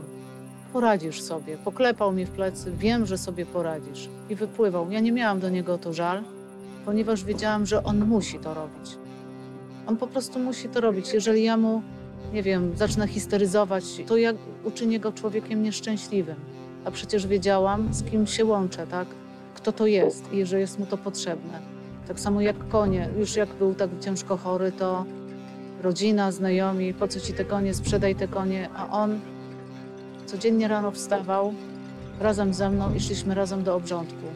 poradzisz 0.73 1.23
sobie. 1.23 1.57
Poklepał 1.57 2.13
mnie 2.13 2.27
w 2.27 2.31
plecy, 2.31 2.73
wiem, 2.79 3.07
że 3.07 3.19
sobie 3.19 3.47
poradzisz. 3.47 4.09
I 4.31 4.35
wypływał. 4.35 4.91
Ja 4.91 5.01
nie 5.01 5.13
miałam 5.13 5.41
do 5.41 5.49
niego 5.49 5.75
o 5.75 5.79
to 5.79 5.93
żal, 5.93 6.23
ponieważ 6.85 7.25
wiedziałam, 7.25 7.67
że 7.67 7.85
on 7.85 8.05
musi 8.05 8.39
to 8.39 8.55
robić. 8.55 8.99
On 9.87 9.97
po 9.97 10.07
prostu 10.07 10.39
musi 10.39 10.69
to 10.69 10.81
robić. 10.81 11.13
Jeżeli 11.13 11.45
ja 11.45 11.57
mu, 11.57 11.83
nie 12.33 12.43
wiem, 12.43 12.73
zacznę 12.77 13.09
histeryzować, 13.09 13.85
to 14.07 14.17
ja 14.17 14.33
uczynię 14.65 15.01
go 15.01 15.13
człowiekiem 15.13 15.63
nieszczęśliwym. 15.63 16.37
A 16.85 16.91
przecież 16.91 17.27
wiedziałam, 17.27 17.95
z 17.95 18.03
kim 18.11 18.27
się 18.27 18.45
łączę, 18.45 18.87
tak? 18.87 19.09
Kto 19.55 19.73
to 19.73 19.87
jest 19.87 20.33
i 20.33 20.47
że 20.47 20.61
jest 20.61 20.79
mu 20.79 20.87
to 20.87 20.97
potrzebne. 20.99 21.61
Tak 22.09 22.21
samo 22.21 22.41
jak 22.41 22.69
konie. 22.69 23.09
Już 23.19 23.37
jak 23.37 23.49
był 23.49 23.75
tak 23.75 23.91
ciężko 24.01 24.37
chory, 24.37 24.73
to 24.73 25.05
rodzina, 25.83 26.33
znajomi, 26.33 26.95
po 26.95 27.09
co 27.09 27.21
ci 27.21 27.33
te 27.33 27.45
konie, 27.45 27.75
sprzedaj 27.75 28.15
te 28.15 28.29
konie. 28.29 28.69
A 28.77 28.89
on 28.91 29.21
codziennie 30.27 30.69
rano 30.69 30.91
wstawał 30.91 31.55
razem 32.21 32.55
ze 32.55 32.71
mną 32.71 32.95
i 32.95 33.01
szliśmy 33.01 33.35
razem 33.35 33.65
do 33.65 33.75
obrządku. 33.75 34.27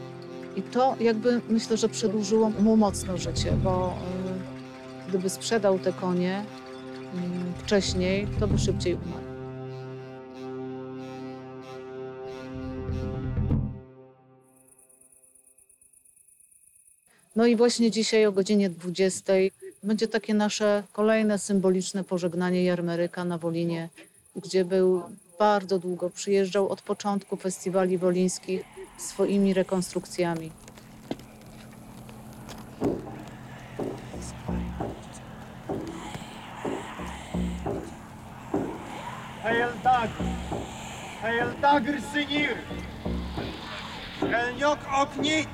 I 0.56 0.62
to 0.62 0.96
jakby 1.00 1.40
myślę, 1.48 1.76
że 1.76 1.88
przedłużyło 1.88 2.50
mu 2.50 2.76
mocno 2.76 3.18
życie, 3.18 3.52
bo 3.64 3.94
y, 5.06 5.08
gdyby 5.08 5.30
sprzedał 5.30 5.78
te 5.78 5.92
konie 5.92 6.44
wcześniej, 7.58 8.26
to 8.40 8.48
by 8.48 8.58
szybciej 8.58 8.94
umarł. 8.94 9.32
No 17.36 17.46
i 17.46 17.56
właśnie 17.56 17.90
dzisiaj 17.90 18.26
o 18.26 18.32
godzinie 18.32 18.70
20 18.70 19.32
będzie 19.82 20.08
takie 20.08 20.34
nasze 20.34 20.82
kolejne 20.92 21.38
symboliczne 21.38 22.04
pożegnanie 22.04 22.64
Jarmeryka 22.64 23.24
na 23.24 23.38
Wolinie, 23.38 23.88
gdzie 24.36 24.64
był 24.64 25.02
bardzo 25.38 25.78
długo, 25.78 26.10
przyjeżdżał 26.10 26.68
od 26.68 26.82
początku 26.82 27.36
festiwali 27.36 27.98
wolińskich 27.98 28.64
swoimi 28.98 29.54
rekonstrukcjami. 29.54 30.50
Heildag. 39.42 40.10
Heildager 41.22 42.00
senior. 42.12 42.56
Njok 44.56 44.78
oknit. 45.00 45.48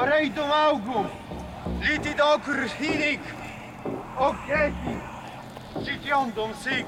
Orej 0.00 0.32
Augum. 0.36 1.06
Litid 1.80 2.04
Liti 2.04 2.14
do 2.14 2.38
krchinik. 2.44 3.20
Oketi. 4.18 4.96
Zitjondom 5.84 6.54
Sig, 6.54 6.86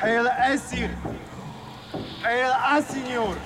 Heil 0.00 0.28
esir. 0.52 0.90
Heil 2.22 2.52
asinior. 2.52 3.36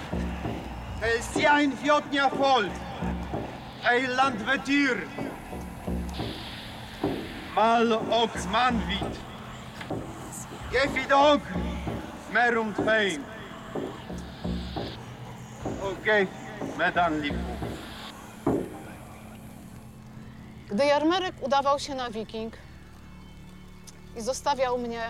Heil 1.00 1.23
sjain 1.23 1.76
fjotnia 1.76 2.28
folk. 2.28 2.73
Heil 3.83 4.16
landvetyr. 4.16 5.07
Mal 7.54 7.92
oks. 7.92 8.47
Gefid 10.72 11.12
og 11.12 11.40
merum 12.32 12.75
tveim. 12.76 13.22
O 15.82 15.94
gef 16.04 16.28
medan 16.76 17.20
lifu. 17.20 17.54
Gdy 20.70 20.84
Jarmerek 20.87 21.34
udawał 21.42 21.78
się 21.78 21.94
na 21.94 22.10
wiking 22.10 22.56
i 24.16 24.20
zostawiał 24.20 24.78
mnie 24.78 25.08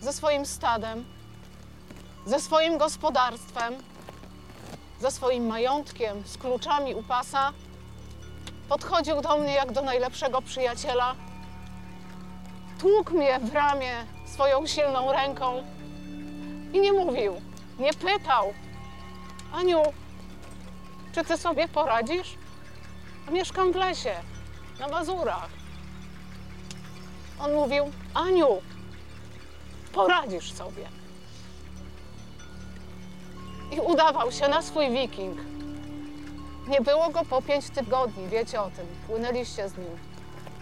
ze 0.00 0.12
swoim 0.12 0.46
stadem, 0.46 1.04
ze 2.26 2.40
swoim 2.40 2.78
gospodarstwem, 2.78 3.74
ze 5.00 5.10
swoim 5.10 5.46
majątkiem, 5.46 6.22
z 6.26 6.38
kluczami 6.38 6.94
u 6.94 7.02
pasa, 7.02 7.52
podchodził 8.68 9.20
do 9.20 9.38
mnie 9.38 9.54
jak 9.54 9.72
do 9.72 9.82
najlepszego 9.82 10.42
przyjaciela, 10.42 11.14
tłukł 12.78 13.14
mnie 13.14 13.38
w 13.38 13.52
ramię 13.52 14.17
swoją 14.38 14.66
silną 14.66 15.12
ręką 15.12 15.62
i 16.72 16.80
nie 16.80 16.92
mówił, 16.92 17.40
nie 17.78 17.94
pytał, 17.94 18.54
Aniu, 19.52 19.82
czy 21.14 21.24
ty 21.24 21.36
sobie 21.36 21.68
poradzisz? 21.68 22.34
Mieszkam 23.30 23.72
w 23.72 23.76
lesie, 23.76 24.14
na 24.80 24.88
Mazurach. 24.88 25.48
On 27.40 27.54
mówił, 27.54 27.90
Aniu, 28.14 28.48
poradzisz 29.92 30.52
sobie. 30.52 30.88
I 33.72 33.80
udawał 33.80 34.32
się 34.32 34.48
na 34.48 34.62
swój 34.62 34.90
wiking. 34.90 35.38
Nie 36.68 36.80
było 36.80 37.08
go 37.08 37.24
po 37.24 37.42
pięć 37.42 37.70
tygodni, 37.70 38.28
wiecie 38.28 38.60
o 38.60 38.70
tym, 38.70 38.86
płynęliście 39.06 39.68
z 39.68 39.76
nim. 39.76 39.98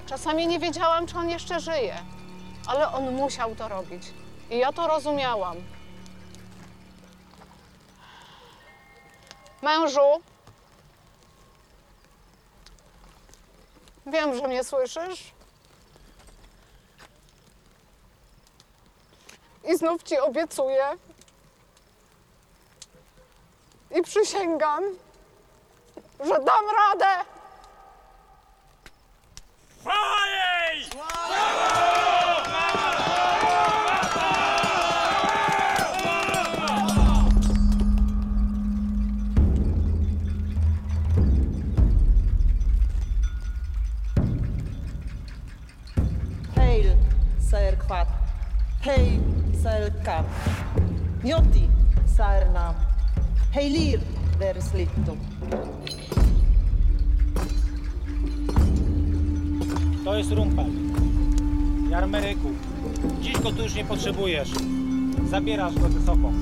Czasami 0.06 0.46
nie 0.46 0.58
wiedziałam, 0.58 1.06
czy 1.06 1.18
on 1.18 1.28
jeszcze 1.28 1.60
żyje, 1.60 2.15
ale 2.66 2.88
on 2.88 3.14
musiał 3.14 3.54
to 3.54 3.68
robić. 3.68 4.02
I 4.50 4.58
ja 4.58 4.72
to 4.72 4.86
rozumiałam. 4.86 5.56
Mężu, 9.62 10.20
Wiem, 14.06 14.34
że 14.34 14.48
mnie 14.48 14.64
słyszysz. 14.64 15.32
I 19.64 19.76
znów 19.76 20.02
ci 20.02 20.18
obiecuję. 20.18 20.86
I 23.98 24.02
przysięgam, 24.02 24.84
że 26.20 26.34
dam 26.44 26.64
radę. 26.76 27.35
Fly! 29.86 30.82
Hail, 46.56 46.96
Sir 47.38 47.78
Quat. 47.86 48.08
Hail, 48.82 49.20
Sir 49.54 49.92
Cap. 50.02 50.26
Njotti, 51.22 51.70
Sir 52.06 52.50
Nam. 52.52 52.74
Hailir, 53.54 54.00
Vereslitto. 54.38 55.16
Jest 60.26 60.38
rumpel. 60.38 60.66
Jarmeryku, 61.90 62.50
dziś 63.22 63.38
go 63.38 63.52
tu 63.52 63.62
już 63.62 63.74
nie 63.74 63.84
potrzebujesz. 63.84 64.50
Zabierasz 65.30 65.74
go 65.74 65.88
ze 65.88 66.06
sobą. 66.06 66.32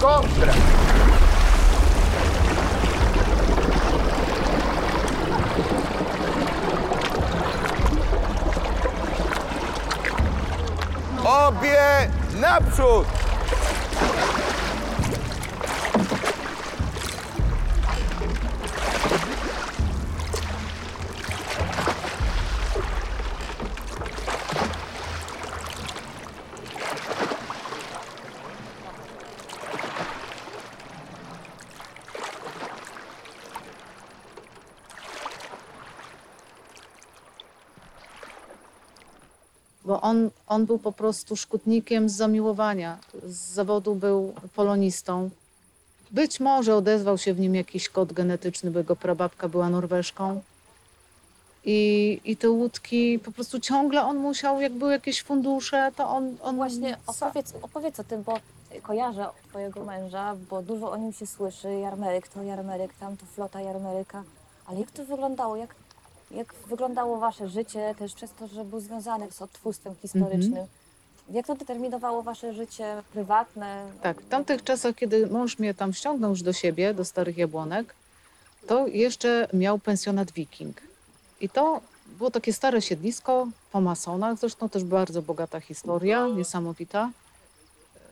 Kontra. 0.00 0.52
Obie 11.24 12.10
naprzód! 12.40 13.18
bo 39.88 39.97
on, 40.08 40.30
on 40.46 40.66
był 40.66 40.78
po 40.78 40.92
prostu 40.92 41.36
szkutnikiem 41.36 42.08
z 42.08 42.12
zamiłowania. 42.12 42.98
Z 43.24 43.36
zawodu 43.36 43.94
był 43.94 44.34
polonistą. 44.54 45.30
Być 46.10 46.40
może 46.40 46.76
odezwał 46.76 47.18
się 47.18 47.34
w 47.34 47.40
nim 47.40 47.54
jakiś 47.54 47.88
kod 47.88 48.12
genetyczny, 48.12 48.70
bo 48.70 48.78
jego 48.78 48.96
prababka 48.96 49.48
była 49.48 49.68
Norweżką. 49.68 50.40
I, 51.64 52.20
I 52.24 52.36
te 52.36 52.50
łódki, 52.50 53.18
po 53.18 53.32
prostu 53.32 53.60
ciągle 53.60 54.04
on 54.04 54.16
musiał, 54.16 54.60
jak 54.60 54.72
były 54.72 54.92
jakieś 54.92 55.22
fundusze, 55.22 55.92
to 55.96 56.08
on... 56.08 56.36
on 56.42 56.56
Właśnie 56.56 56.96
opowiedz, 57.06 57.54
opowiedz 57.62 58.00
o 58.00 58.04
tym, 58.04 58.22
bo 58.22 58.38
kojarzę 58.82 59.26
twojego 59.48 59.84
męża, 59.84 60.36
bo 60.50 60.62
dużo 60.62 60.90
o 60.90 60.96
nim 60.96 61.12
się 61.12 61.26
słyszy. 61.26 61.68
Jarmeryk 61.72 62.28
to 62.28 62.42
Jarmeryk, 62.42 62.94
tam 63.00 63.16
to 63.16 63.26
flota 63.26 63.60
Jarmeryka. 63.60 64.22
Ale 64.66 64.80
jak 64.80 64.90
to 64.90 65.04
wyglądało? 65.04 65.56
Jak, 65.56 65.74
jak 66.30 66.54
wyglądało 66.54 67.18
wasze 67.18 67.48
życie 67.48 67.94
też 67.98 68.14
przez 68.14 68.30
to, 68.32 68.46
że 68.48 68.64
był 68.64 68.80
związany 68.80 69.32
z 69.32 69.42
odtwórstwem 69.42 69.94
historycznym? 70.02 70.66
Jak 71.30 71.46
to 71.46 71.54
determinowało 71.54 72.22
wasze 72.22 72.54
życie 72.54 73.02
prywatne? 73.12 73.86
Tak, 74.02 74.22
w 74.22 74.28
tamtych 74.28 74.64
czasach, 74.64 74.94
kiedy 74.94 75.26
mąż 75.26 75.58
mnie 75.58 75.74
tam 75.74 75.92
ściągnął 75.92 76.30
już 76.30 76.42
do 76.42 76.52
siebie, 76.52 76.94
do 76.94 77.04
Starych 77.04 77.38
Jabłonek, 77.38 77.94
to 78.66 78.86
jeszcze 78.86 79.48
miał 79.52 79.78
pensjonat 79.78 80.32
Wiking. 80.32 80.82
I 81.40 81.48
to 81.48 81.80
było 82.06 82.30
takie 82.30 82.52
stare 82.52 82.82
siedlisko 82.82 83.46
po 83.72 83.80
masonach, 83.80 84.38
zresztą 84.38 84.68
też 84.68 84.84
bardzo 84.84 85.22
bogata 85.22 85.60
historia, 85.60 86.26
niesamowita. 86.26 87.10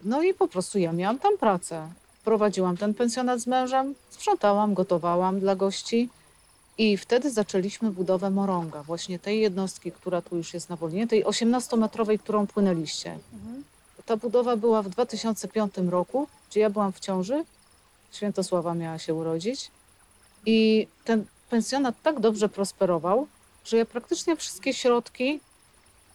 No 0.05 0.23
i 0.23 0.35
po 0.35 0.49
prostu 0.49 0.79
ja 0.79 0.93
miałam 0.93 1.19
tam 1.19 1.39
pracę. 1.39 1.89
Prowadziłam 2.25 2.77
ten 2.77 2.95
pensjonat 2.95 3.41
z 3.41 3.47
mężem, 3.47 3.95
sprzątałam, 4.11 4.75
gotowałam 4.75 5.41
dla 5.41 5.57
gości. 5.57 6.09
I 6.79 6.97
wtedy 6.97 7.31
zaczęliśmy 7.31 7.91
budowę 7.91 8.31
Moronga, 8.31 8.83
właśnie 8.83 9.19
tej 9.19 9.41
jednostki, 9.41 9.93
która 9.93 10.23
tu 10.23 10.37
już 10.37 10.55
jest 10.55 10.71
na 10.71 10.77
Wolinie, 10.77 11.07
tej 11.07 11.25
18-metrowej, 11.25 12.19
którą 12.19 12.47
płynęliście. 12.47 13.19
Mhm. 13.35 13.65
Ta 14.07 14.17
budowa 14.17 14.57
była 14.57 14.83
w 14.83 14.89
2005 14.89 15.75
roku, 15.89 16.29
gdzie 16.51 16.61
ja 16.61 16.71
byłam 16.71 16.93
w 16.93 17.01
ciąży. 17.01 17.45
Świętosława 18.13 18.75
miała 18.75 18.99
się 18.99 19.15
urodzić. 19.15 19.71
I 20.47 20.89
ten 21.05 21.25
pensjonat 21.51 21.95
tak 22.03 22.21
dobrze 22.21 22.49
prosperował, 22.49 23.27
że 23.65 23.77
ja 23.77 23.87
praktycznie 23.87 24.37
wszystkie 24.37 24.75
środki 24.75 25.41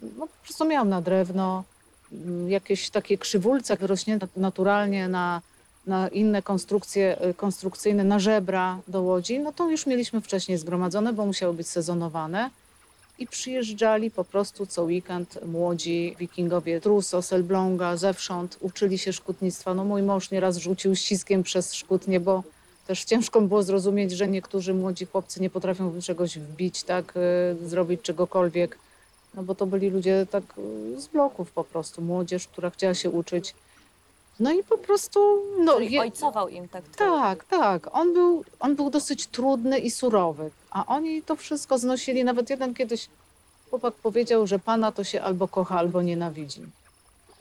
no, 0.01 0.27
po 0.27 0.43
prostu 0.43 0.65
miałam 0.65 0.89
na 0.89 1.01
drewno, 1.01 1.63
mm, 2.11 2.49
jakieś 2.49 2.89
takie 2.89 3.17
krzywulce 3.17 3.77
wyrośnięte 3.77 4.27
naturalnie 4.35 5.07
na, 5.07 5.41
na 5.87 6.07
inne 6.07 6.41
konstrukcje 6.41 7.25
y, 7.25 7.33
konstrukcyjne, 7.33 8.03
na 8.03 8.19
żebra 8.19 8.79
do 8.87 9.01
łodzi. 9.01 9.39
No 9.39 9.53
to 9.53 9.69
już 9.69 9.85
mieliśmy 9.85 10.21
wcześniej 10.21 10.57
zgromadzone, 10.57 11.13
bo 11.13 11.25
musiały 11.25 11.53
być 11.53 11.67
sezonowane. 11.67 12.49
I 13.19 13.27
przyjeżdżali 13.27 14.11
po 14.11 14.23
prostu 14.23 14.65
co 14.65 14.83
weekend 14.83 15.45
młodzi 15.45 16.15
wikingowie, 16.19 16.81
Truso, 16.81 17.21
Selbląga, 17.21 17.97
zewsząd, 17.97 18.57
uczyli 18.59 18.97
się 18.97 19.13
szkutnictwa. 19.13 19.73
No 19.73 19.83
mój 19.83 20.03
mąż 20.03 20.31
nieraz 20.31 20.57
rzucił 20.57 20.95
ściskiem 20.95 21.43
przez 21.43 21.73
szkutnie, 21.73 22.19
bo 22.19 22.43
też 22.87 23.03
ciężko 23.03 23.41
było 23.41 23.63
zrozumieć, 23.63 24.11
że 24.11 24.27
niektórzy 24.27 24.73
młodzi 24.73 25.05
chłopcy 25.05 25.41
nie 25.41 25.49
potrafią 25.49 26.01
czegoś 26.01 26.39
wbić, 26.39 26.83
tak, 26.83 27.13
y, 27.63 27.67
zrobić 27.67 28.01
czegokolwiek. 28.01 28.77
No 29.33 29.43
bo 29.43 29.55
to 29.55 29.65
byli 29.65 29.89
ludzie 29.89 30.27
tak 30.31 30.43
y, 30.57 31.01
z 31.01 31.07
bloków 31.07 31.51
po 31.51 31.63
prostu, 31.63 32.01
młodzież, 32.01 32.47
która 32.47 32.69
chciała 32.69 32.93
się 32.93 33.09
uczyć. 33.09 33.53
No 34.39 34.51
i 34.51 34.63
po 34.63 34.77
prostu... 34.77 35.19
No, 35.59 35.77
Czyli 35.77 35.99
ojcował 35.99 36.47
im 36.49 36.67
tak. 36.67 36.83
tak, 36.97 37.43
tak. 37.43 37.95
On 37.95 38.13
był, 38.13 38.43
on 38.59 38.75
był 38.75 38.89
dosyć 38.89 39.27
trudny 39.27 39.79
i 39.79 39.91
surowy, 39.91 40.51
a 40.71 40.85
oni 40.85 41.21
to 41.21 41.35
wszystko 41.35 41.77
znosili. 41.77 42.23
Nawet 42.23 42.49
jeden 42.49 42.73
kiedyś 42.73 43.09
chłopak 43.69 43.93
powiedział, 43.93 44.47
że 44.47 44.59
pana 44.59 44.91
to 44.91 45.03
się 45.03 45.21
albo 45.21 45.47
kocha, 45.47 45.79
albo 45.79 46.01
nienawidzi. 46.01 46.61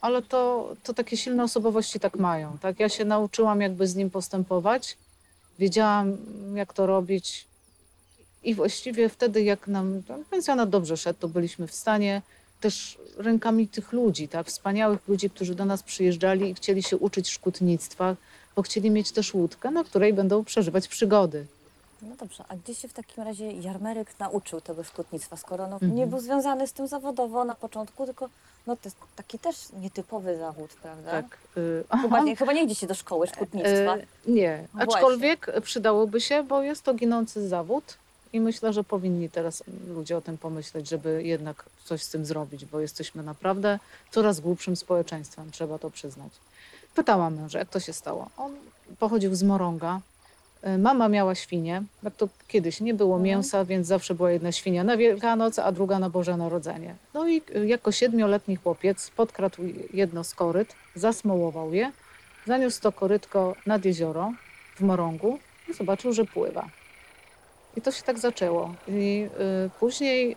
Ale 0.00 0.22
to, 0.22 0.72
to 0.83 0.94
takie 0.94 1.16
silne 1.16 1.44
osobowości 1.44 2.00
tak 2.00 2.16
mają. 2.16 2.59
Tak? 2.59 2.81
Ja 2.81 2.88
się 2.88 3.05
nauczyłam, 3.05 3.61
jakby 3.61 3.87
z 3.87 3.96
nim 3.96 4.11
postępować. 4.11 4.96
Wiedziałam, 5.59 6.16
jak 6.55 6.72
to 6.72 6.87
robić. 6.87 7.46
I 8.42 8.55
właściwie 8.55 9.09
wtedy, 9.09 9.42
jak 9.42 9.68
nam 9.68 10.03
pensjonat 10.31 10.70
dobrze 10.70 10.96
szedł, 10.96 11.20
to 11.20 11.29
byliśmy 11.29 11.66
w 11.66 11.74
stanie 11.74 12.22
też 12.61 12.99
rękami 13.16 13.68
tych 13.68 13.92
ludzi, 13.92 14.29
tak? 14.29 14.46
wspaniałych 14.46 15.09
ludzi, 15.09 15.31
którzy 15.31 15.55
do 15.55 15.64
nas 15.64 15.83
przyjeżdżali 15.83 16.51
i 16.51 16.55
chcieli 16.55 16.83
się 16.83 16.96
uczyć 16.96 17.31
szkutnictwa, 17.31 18.16
bo 18.57 18.62
chcieli 18.62 18.90
mieć 18.90 19.12
też 19.12 19.35
łódkę, 19.35 19.70
na 19.70 19.85
której 19.85 20.12
będą 20.14 20.44
przeżywać 20.44 20.88
przygody. 20.88 21.46
No 22.03 22.16
dobrze, 22.16 22.44
a 22.49 22.57
gdzie 22.57 22.75
się 22.75 22.88
w 22.88 22.92
takim 22.92 23.25
razie 23.25 23.53
Jarmeryk 23.53 24.18
nauczył 24.18 24.61
tego 24.61 24.85
szkutnictwa, 24.85 25.37
skoro 25.37 25.66
no, 25.66 25.73
Mhm. 25.75 25.94
nie 25.94 26.07
był 26.07 26.20
związany 26.20 26.66
z 26.66 26.73
tym 26.73 26.87
zawodowo 26.88 27.44
na 27.44 27.55
początku, 27.55 28.07
tylko 28.07 28.29
no, 28.66 28.77
to 28.77 28.81
jest 28.85 28.96
taki 29.16 29.38
też 29.38 29.57
nietypowy 29.81 30.37
zawód, 30.37 30.70
prawda? 30.83 31.11
Tak. 31.11 31.38
y, 31.57 31.85
Chyba, 32.03 32.20
nie, 32.20 32.37
chyba 32.37 32.53
nie 32.53 32.62
idzie 32.62 32.75
się 32.75 32.87
do 32.87 32.94
szkoły 32.94 33.27
szkutnictwa. 33.27 33.96
E, 33.96 34.07
nie, 34.27 34.68
No 34.75 34.81
aczkolwiek 34.83 35.46
przydałoby 35.62 36.20
się, 36.20 36.42
bo 36.42 36.62
jest 36.62 36.83
to 36.83 36.94
ginący 36.94 37.49
zawód 37.49 37.96
i 38.33 38.40
myślę, 38.40 38.73
że 38.73 38.85
powinni 38.85 39.31
teraz 39.31 39.64
ludzie 39.88 40.16
o 40.16 40.21
tym 40.21 40.38
pomyśleć, 40.38 40.88
żeby 40.88 41.23
jednak 41.25 41.64
coś 41.85 42.03
z 42.03 42.11
tym 42.11 42.25
zrobić, 42.27 42.64
bo 42.64 42.81
jesteśmy 42.81 43.23
naprawdę 43.23 43.79
coraz 44.11 44.40
głupszym 44.40 44.77
społeczeństwem, 44.77 45.51
trzeba 45.51 45.79
to 45.79 45.90
przyznać. 45.90 46.33
Pytałam 46.95 47.35
męża, 47.37 47.59
jak 47.59 47.69
to 47.69 47.81
się 47.81 47.93
stało. 47.93 48.31
On 48.37 48.53
pochodził 48.99 49.35
z 49.35 49.43
Moronga. 49.43 50.01
E, 50.62 50.79
Mama 50.79 51.09
miała 51.09 51.35
świnię, 51.35 51.83
jak 52.03 52.14
to 52.16 52.29
kiedyś 52.49 52.81
nie 52.81 52.95
było 52.95 53.14
Mhm. 53.16 53.23
mięsa, 53.25 53.64
więc 53.64 53.87
zawsze 53.87 54.14
była 54.14 54.31
jedna 54.31 54.53
świnia 54.53 54.85
na 54.85 54.97
Wielkanoc, 54.97 55.59
a 55.59 55.73
druga 55.73 55.99
na 55.99 56.11
Boże 56.11 56.37
Narodzenie. 56.37 56.95
No 57.14 57.29
i 57.29 57.43
jako 57.66 57.93
siedmioletni 57.93 58.57
chłopiec 58.57 59.11
podkradł 59.11 59.62
jedno 59.93 60.25
z 60.25 60.35
koryt, 60.35 60.75
zasmołował 60.95 61.75
je, 61.75 61.93
zaniósł 62.47 62.81
to 62.81 62.93
korytko 62.93 63.55
nad 63.66 63.85
jezioro 63.85 64.33
w 64.77 64.81
Morągu 64.81 65.38
i 65.69 65.75
zobaczył, 65.75 66.12
że 66.12 66.25
pływa. 66.25 66.69
I 67.76 67.80
to 67.83 67.90
się 67.92 68.02
tak 68.02 68.18
zaczęło. 68.18 68.74
I 68.88 69.28
y, 69.66 69.70
później 69.80 70.37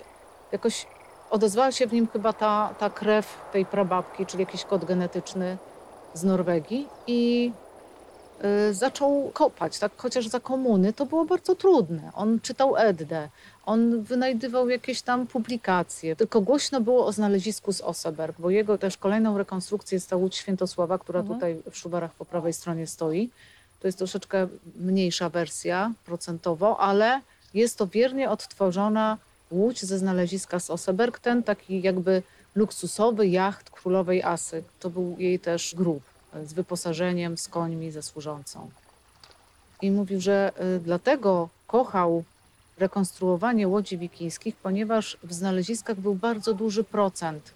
jakoś 0.52 0.88
odezwała 1.30 1.72
się 1.72 1.88
w 1.88 1.94
nim 1.94 2.08
chyba 2.14 2.34
ta, 2.34 2.74
ta 2.80 2.90
krew 2.90 3.38
tej 3.54 3.66
prababki, 3.66 4.26
czyli 4.26 4.44
jakiś 4.44 4.64
kod 4.64 4.86
genetyczny 4.86 5.58
z 6.14 6.24
Norwegii. 6.24 6.88
I 7.08 7.52
y, 8.70 8.74
zaczął 8.74 9.32
kopać, 9.34 9.80
tak 9.80 9.92
chociaż 9.98 10.28
za 10.28 10.40
komuny 10.40 10.94
to 10.94 11.06
było 11.06 11.26
bardzo 11.26 11.56
trudne. 11.56 12.12
On 12.16 12.40
czytał 12.40 12.78
Eddę, 12.78 13.30
on 13.66 14.04
wynajdywał 14.04 14.70
jakieś 14.70 15.02
tam 15.02 15.28
publikacje. 15.28 16.16
Tylko 16.16 16.42
głośno 16.42 16.82
było 16.82 17.06
o 17.06 17.12
znalezisku 17.12 17.74
z 17.74 17.82
Oseberg, 17.82 18.40
bo 18.40 18.50
jego 18.50 18.78
też 18.78 18.98
kolejną 18.98 19.38
rekonstrukcję 19.38 19.96
jest 19.96 20.10
ta 20.10 20.16
Łódź 20.16 20.36
Świętosława, 20.36 20.98
która 20.98 21.20
Mhm. 21.20 21.40
tutaj 21.40 21.62
w 21.72 21.78
Szubarach 21.78 22.14
po 22.14 22.26
prawej 22.26 22.54
stronie 22.54 22.88
stoi. 22.88 23.30
To 23.84 23.88
jest 23.88 23.98
troszeczkę 23.98 24.48
mniejsza 24.76 25.30
wersja 25.30 25.92
procentowo, 26.06 26.80
ale 26.80 27.22
jest 27.54 27.78
to 27.78 27.88
wiernie 27.88 28.30
odtworzona 28.30 29.18
łódź 29.52 29.82
ze 29.86 29.98
znaleziska 29.98 30.60
z 30.60 30.70
Oseberg. 30.70 31.20
Ten 31.20 31.44
taki 31.44 31.82
jakby 31.82 32.24
luksusowy 32.56 33.28
jacht 33.28 33.70
królowej 33.70 34.24
Asy. 34.24 34.64
To 34.80 34.90
był 34.90 35.16
jej 35.20 35.40
też 35.40 35.76
grób 35.76 36.04
z 36.46 36.54
wyposażeniem, 36.54 37.38
z 37.38 37.48
końmi, 37.48 37.92
ze 37.92 38.02
służącą. 38.02 38.70
I 39.82 39.92
mówił, 39.92 40.22
że 40.22 40.52
y, 40.78 40.80
dlatego 40.80 41.50
kochał 41.68 42.24
rekonstruowanie 42.78 43.68
łodzi 43.68 43.98
wikińskich, 43.98 44.56
ponieważ 44.56 45.18
w 45.24 45.34
znaleziskach 45.34 45.98
był 46.00 46.16
bardzo 46.16 46.54
duży 46.54 46.84
procent 46.84 47.52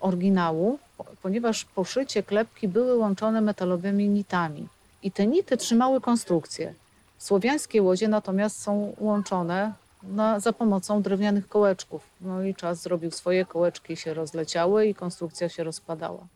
oryginału, 0.00 0.78
po- 0.98 1.04
ponieważ 1.22 1.64
poszycie 1.64 2.22
klepki 2.22 2.68
były 2.68 2.96
łączone 2.96 3.40
metalowymi 3.40 4.08
nitami. 4.08 4.68
I 5.08 5.12
te 5.12 5.26
nity 5.26 5.56
trzymały 5.56 6.00
konstrukcję. 6.00 6.74
Słowiańskie 7.18 7.82
łodzie 7.82 8.08
natomiast 8.08 8.62
są 8.62 8.94
łączone 8.98 9.72
na, 10.02 10.40
za 10.40 10.52
pomocą 10.52 11.02
drewnianych 11.02 11.48
kołeczków. 11.48 12.02
No 12.20 12.42
i 12.42 12.54
czas 12.54 12.82
zrobił 12.82 13.10
swoje, 13.10 13.44
kołeczki 13.44 13.96
się 13.96 14.14
rozleciały 14.14 14.86
i 14.86 14.94
konstrukcja 14.94 15.48
się 15.48 15.64
rozpadała. 15.64 16.26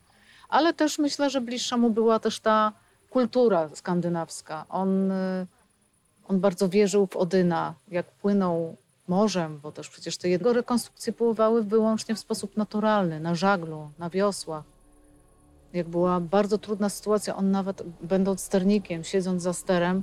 Ale 0.48 0.74
też 0.74 0.98
myślę, 0.98 1.30
że 1.30 1.40
bliższa 1.40 1.76
mu 1.76 1.90
była 1.90 2.18
też 2.18 2.40
ta 2.40 2.72
kultura 3.10 3.68
skandynawska. 3.74 4.64
On, 4.68 5.10
y, 5.10 5.46
on 6.28 6.40
bardzo 6.40 6.68
wierzył 6.68 7.06
w 7.06 7.16
Odyna, 7.16 7.74
jak 7.88 8.06
płynął 8.06 8.76
morzem, 9.08 9.60
bo 9.62 9.72
też 9.72 9.88
przecież 9.88 10.16
te 10.16 10.28
jego 10.28 10.52
rekonstrukcje 10.52 11.12
pływały 11.12 11.62
wyłącznie 11.62 12.14
w 12.14 12.18
sposób 12.18 12.56
naturalny, 12.56 13.20
na 13.20 13.34
żaglu, 13.34 13.90
na 13.98 14.10
wiosłach. 14.10 14.71
Jak 15.72 15.88
była 15.88 16.20
bardzo 16.20 16.58
trudna 16.58 16.88
sytuacja, 16.88 17.36
on 17.36 17.50
nawet 17.50 17.82
będąc 18.02 18.40
sternikiem, 18.40 19.04
siedząc 19.04 19.42
za 19.42 19.52
sterem, 19.52 20.02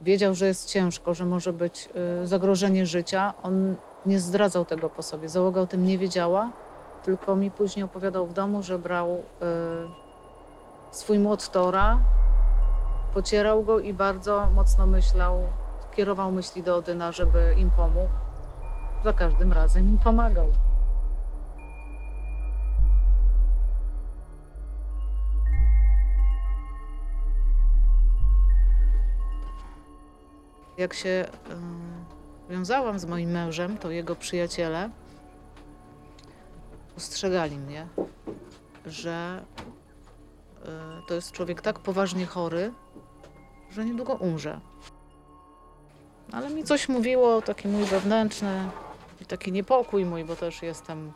wiedział, 0.00 0.34
że 0.34 0.46
jest 0.46 0.68
ciężko, 0.68 1.14
że 1.14 1.26
może 1.26 1.52
być 1.52 1.88
y, 2.22 2.26
zagrożenie 2.26 2.86
życia. 2.86 3.34
On 3.42 3.76
nie 4.06 4.20
zdradzał 4.20 4.64
tego 4.64 4.90
po 4.90 5.02
sobie. 5.02 5.28
Załoga 5.28 5.60
o 5.60 5.66
tym 5.66 5.84
nie 5.84 5.98
wiedziała, 5.98 6.50
tylko 7.04 7.36
mi 7.36 7.50
później 7.50 7.84
opowiadał 7.84 8.26
w 8.26 8.32
domu, 8.32 8.62
że 8.62 8.78
brał 8.78 9.10
y, 9.10 9.20
swój 10.90 11.18
młot 11.18 11.50
Tora, 11.50 11.98
pocierał 13.14 13.62
go 13.62 13.80
i 13.80 13.94
bardzo 13.94 14.48
mocno 14.54 14.86
myślał, 14.86 15.42
kierował 15.96 16.32
myśli 16.32 16.62
do 16.62 16.76
Odyna, 16.76 17.12
żeby 17.12 17.54
im 17.58 17.70
pomógł. 17.70 18.08
Za 19.04 19.12
każdym 19.12 19.52
razem 19.52 19.88
im 19.88 19.98
pomagał. 19.98 20.46
Jak 30.80 30.94
się 30.94 31.08
y, 32.48 32.52
wiązałam 32.52 32.98
z 32.98 33.04
moim 33.04 33.30
mężem, 33.30 33.78
to 33.78 33.90
jego 33.90 34.16
przyjaciele 34.16 34.90
ostrzegali 36.96 37.58
mnie, 37.58 37.86
że 38.86 39.44
y, 40.58 40.66
to 41.08 41.14
jest 41.14 41.32
człowiek 41.32 41.62
tak 41.62 41.78
poważnie 41.78 42.26
chory, 42.26 42.72
że 43.70 43.84
niedługo 43.84 44.14
umrze. 44.14 44.60
Ale 46.32 46.50
mi 46.50 46.64
coś 46.64 46.88
mówiło, 46.88 47.42
taki 47.42 47.68
mój 47.68 47.84
wewnętrzny, 47.84 48.70
taki 49.28 49.52
niepokój 49.52 50.04
mój, 50.04 50.24
bo 50.24 50.36
też 50.36 50.62
jestem 50.62 51.12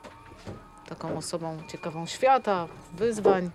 taką 0.88 1.16
osobą 1.16 1.58
ciekawą 1.68 2.06
świata, 2.06 2.68
wyzwań. 2.92 3.50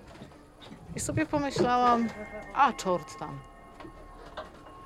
I 0.95 0.99
sobie 0.99 1.25
pomyślałam, 1.25 2.07
a 2.53 2.73
czort 2.73 3.19
tam. 3.19 3.39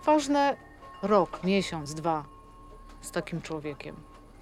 Ważne 0.06 0.73
rok, 1.04 1.44
miesiąc, 1.44 1.94
dwa 1.94 2.26
z 3.02 3.12
takim 3.12 3.42
człowiekiem. 3.42 3.96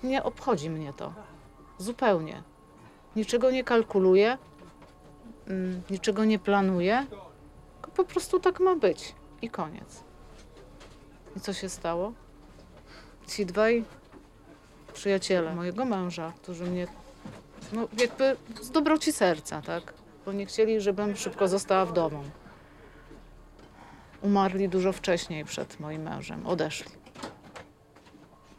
Nie 0.03 0.23
obchodzi 0.23 0.69
mnie 0.69 0.93
to. 0.93 1.13
Zupełnie. 1.77 2.43
Niczego 3.15 3.51
nie 3.51 3.63
kalkuluję, 3.63 4.37
mm, 5.47 5.81
niczego 5.89 6.25
nie 6.25 6.39
planuję, 6.39 7.05
tylko 7.73 7.91
po 7.91 8.03
prostu 8.03 8.39
tak 8.39 8.59
ma 8.59 8.75
być. 8.75 9.15
I 9.41 9.49
koniec. 9.49 10.03
I 11.37 11.39
co 11.39 11.53
się 11.53 11.69
stało? 11.69 12.13
Ci 13.27 13.45
dwaj 13.45 13.85
przyjaciele 14.93 15.55
mojego 15.55 15.85
męża, 15.85 16.33
którzy 16.41 16.63
mnie, 16.63 16.87
no 17.73 17.87
jakby 17.97 18.37
z 18.61 18.71
dobroci 18.71 19.13
serca, 19.13 19.61
tak? 19.61 19.93
Bo 20.25 20.31
nie 20.31 20.45
chcieli, 20.45 20.81
żebym 20.81 21.15
szybko 21.15 21.47
została 21.47 21.85
w 21.85 21.93
domu. 21.93 22.23
Umarli 24.21 24.69
dużo 24.69 24.93
wcześniej 24.93 25.45
przed 25.45 25.79
moim 25.79 26.01
mężem, 26.01 26.47
odeszli. 26.47 26.91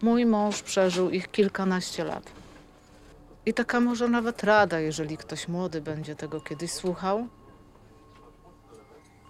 Mój 0.03 0.27
mąż 0.27 0.62
przeżył 0.62 1.11
ich 1.11 1.31
kilkanaście 1.31 2.05
lat. 2.05 2.33
I 3.46 3.55
taka 3.55 3.81
może 3.81 4.09
nawet 4.09 4.44
rada, 4.44 4.81
jeżeli 4.81 5.16
ktoś 5.16 5.48
młody 5.48 5.81
będzie 5.81 6.16
tego 6.16 6.40
kiedyś 6.40 6.72
słuchał, 6.72 7.29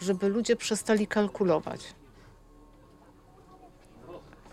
żeby 0.01 0.29
ludzie 0.29 0.57
przestali 0.57 1.07
kalkulować. 1.07 1.95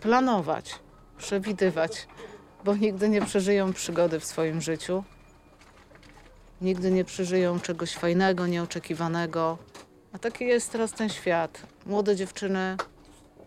Planować, 0.00 0.78
przewidywać, 1.18 2.08
bo 2.64 2.76
nigdy 2.76 3.08
nie 3.08 3.22
przeżyją 3.22 3.72
przygody 3.72 4.20
w 4.20 4.24
swoim 4.24 4.60
życiu. 4.60 5.04
Nigdy 6.60 6.90
nie 6.90 7.04
przeżyją 7.04 7.60
czegoś 7.60 7.94
fajnego, 7.94 8.46
nieoczekiwanego. 8.46 9.58
A 10.12 10.18
taki 10.18 10.46
jest 10.46 10.72
teraz 10.72 10.92
ten 10.92 11.08
świat. 11.08 11.66
Młode 11.86 12.16
dziewczyny 12.16 12.76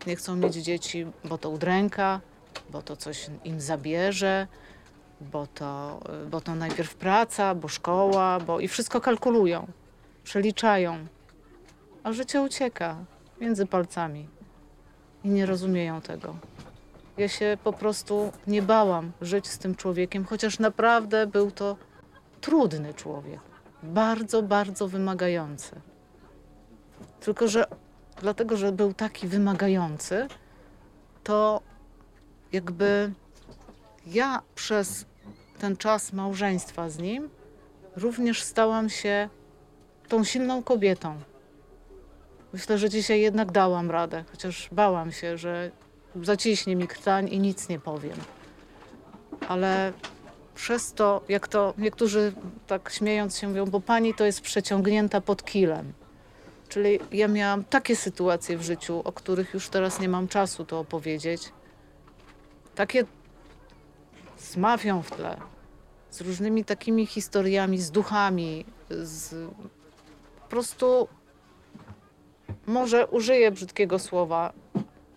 nie 0.06 0.16
chcą 0.16 0.36
mieć 0.36 0.54
dzieci, 0.54 1.06
bo 1.24 1.38
to 1.38 1.50
udręka, 1.50 2.20
bo 2.70 2.82
to 2.82 2.96
coś 2.96 3.30
im 3.44 3.60
zabierze, 3.60 4.46
bo 5.20 5.46
to, 5.46 6.00
bo 6.30 6.40
to 6.40 6.54
najpierw 6.54 6.94
praca, 6.94 7.54
bo 7.54 7.68
szkoła, 7.68 8.40
bo 8.40 8.60
i 8.60 8.68
wszystko 8.68 9.00
kalkulują, 9.00 9.66
przeliczają. 10.24 11.06
A 12.02 12.12
życie 12.12 12.42
ucieka 12.42 12.96
między 13.40 13.66
palcami 13.66 14.28
i 15.24 15.28
nie 15.28 15.46
rozumieją 15.46 16.00
tego. 16.00 16.36
Ja 17.16 17.28
się 17.28 17.58
po 17.64 17.72
prostu 17.72 18.32
nie 18.46 18.62
bałam 18.62 19.12
żyć 19.20 19.48
z 19.48 19.58
tym 19.58 19.74
człowiekiem, 19.74 20.24
chociaż 20.24 20.58
naprawdę 20.58 21.26
był 21.26 21.50
to 21.50 21.76
trudny 22.40 22.94
człowiek. 22.94 23.40
Bardzo, 23.82 24.42
bardzo 24.42 24.88
wymagający. 24.88 25.80
Tylko, 27.20 27.48
że 27.48 27.64
dlatego, 28.20 28.56
że 28.56 28.72
był 28.72 28.94
taki 28.94 29.26
wymagający, 29.26 30.28
to 31.24 31.60
jakby 32.52 33.12
ja 34.06 34.42
przez 34.54 35.06
ten 35.58 35.76
czas 35.76 36.12
małżeństwa 36.12 36.90
z 36.90 36.98
nim 36.98 37.30
również 37.96 38.42
stałam 38.42 38.90
się 38.90 39.28
tą 40.08 40.24
silną 40.24 40.62
kobietą. 40.62 41.16
Myślę, 42.52 42.78
że 42.78 42.90
dzisiaj 42.90 43.20
jednak 43.20 43.52
dałam 43.52 43.90
radę, 43.90 44.24
chociaż 44.30 44.68
bałam 44.72 45.12
się, 45.12 45.38
że 45.38 45.70
zaciśnie 46.22 46.76
mi 46.76 46.88
krtań 46.88 47.28
i 47.28 47.38
nic 47.38 47.68
nie 47.68 47.80
powiem. 47.80 48.16
Ale 49.48 49.92
przez 50.54 50.92
to, 50.92 51.22
jak 51.28 51.48
to 51.48 51.74
niektórzy 51.78 52.32
tak 52.66 52.90
śmiejąc 52.90 53.38
się 53.38 53.48
mówią, 53.48 53.66
bo 53.66 53.80
pani 53.80 54.14
to 54.14 54.24
jest 54.24 54.40
przeciągnięta 54.40 55.20
pod 55.20 55.44
kilem. 55.44 55.92
Czyli 56.74 56.98
ja 57.12 57.28
miałam 57.28 57.64
takie 57.64 57.96
sytuacje 57.96 58.58
w 58.58 58.62
życiu, 58.62 59.02
o 59.04 59.12
których 59.12 59.54
już 59.54 59.68
teraz 59.68 60.00
nie 60.00 60.08
mam 60.08 60.28
czasu 60.28 60.64
to 60.64 60.78
opowiedzieć. 60.78 61.52
Takie 62.74 63.04
z 64.36 64.56
mafią 64.56 65.02
w 65.02 65.10
tle, 65.10 65.36
z 66.10 66.20
różnymi 66.20 66.64
takimi 66.64 67.06
historiami, 67.06 67.78
z 67.78 67.90
duchami, 67.90 68.64
z 68.90 69.50
po 70.42 70.48
prostu 70.48 71.08
może 72.66 73.06
użyję 73.06 73.50
brzydkiego 73.50 73.98
słowa. 73.98 74.52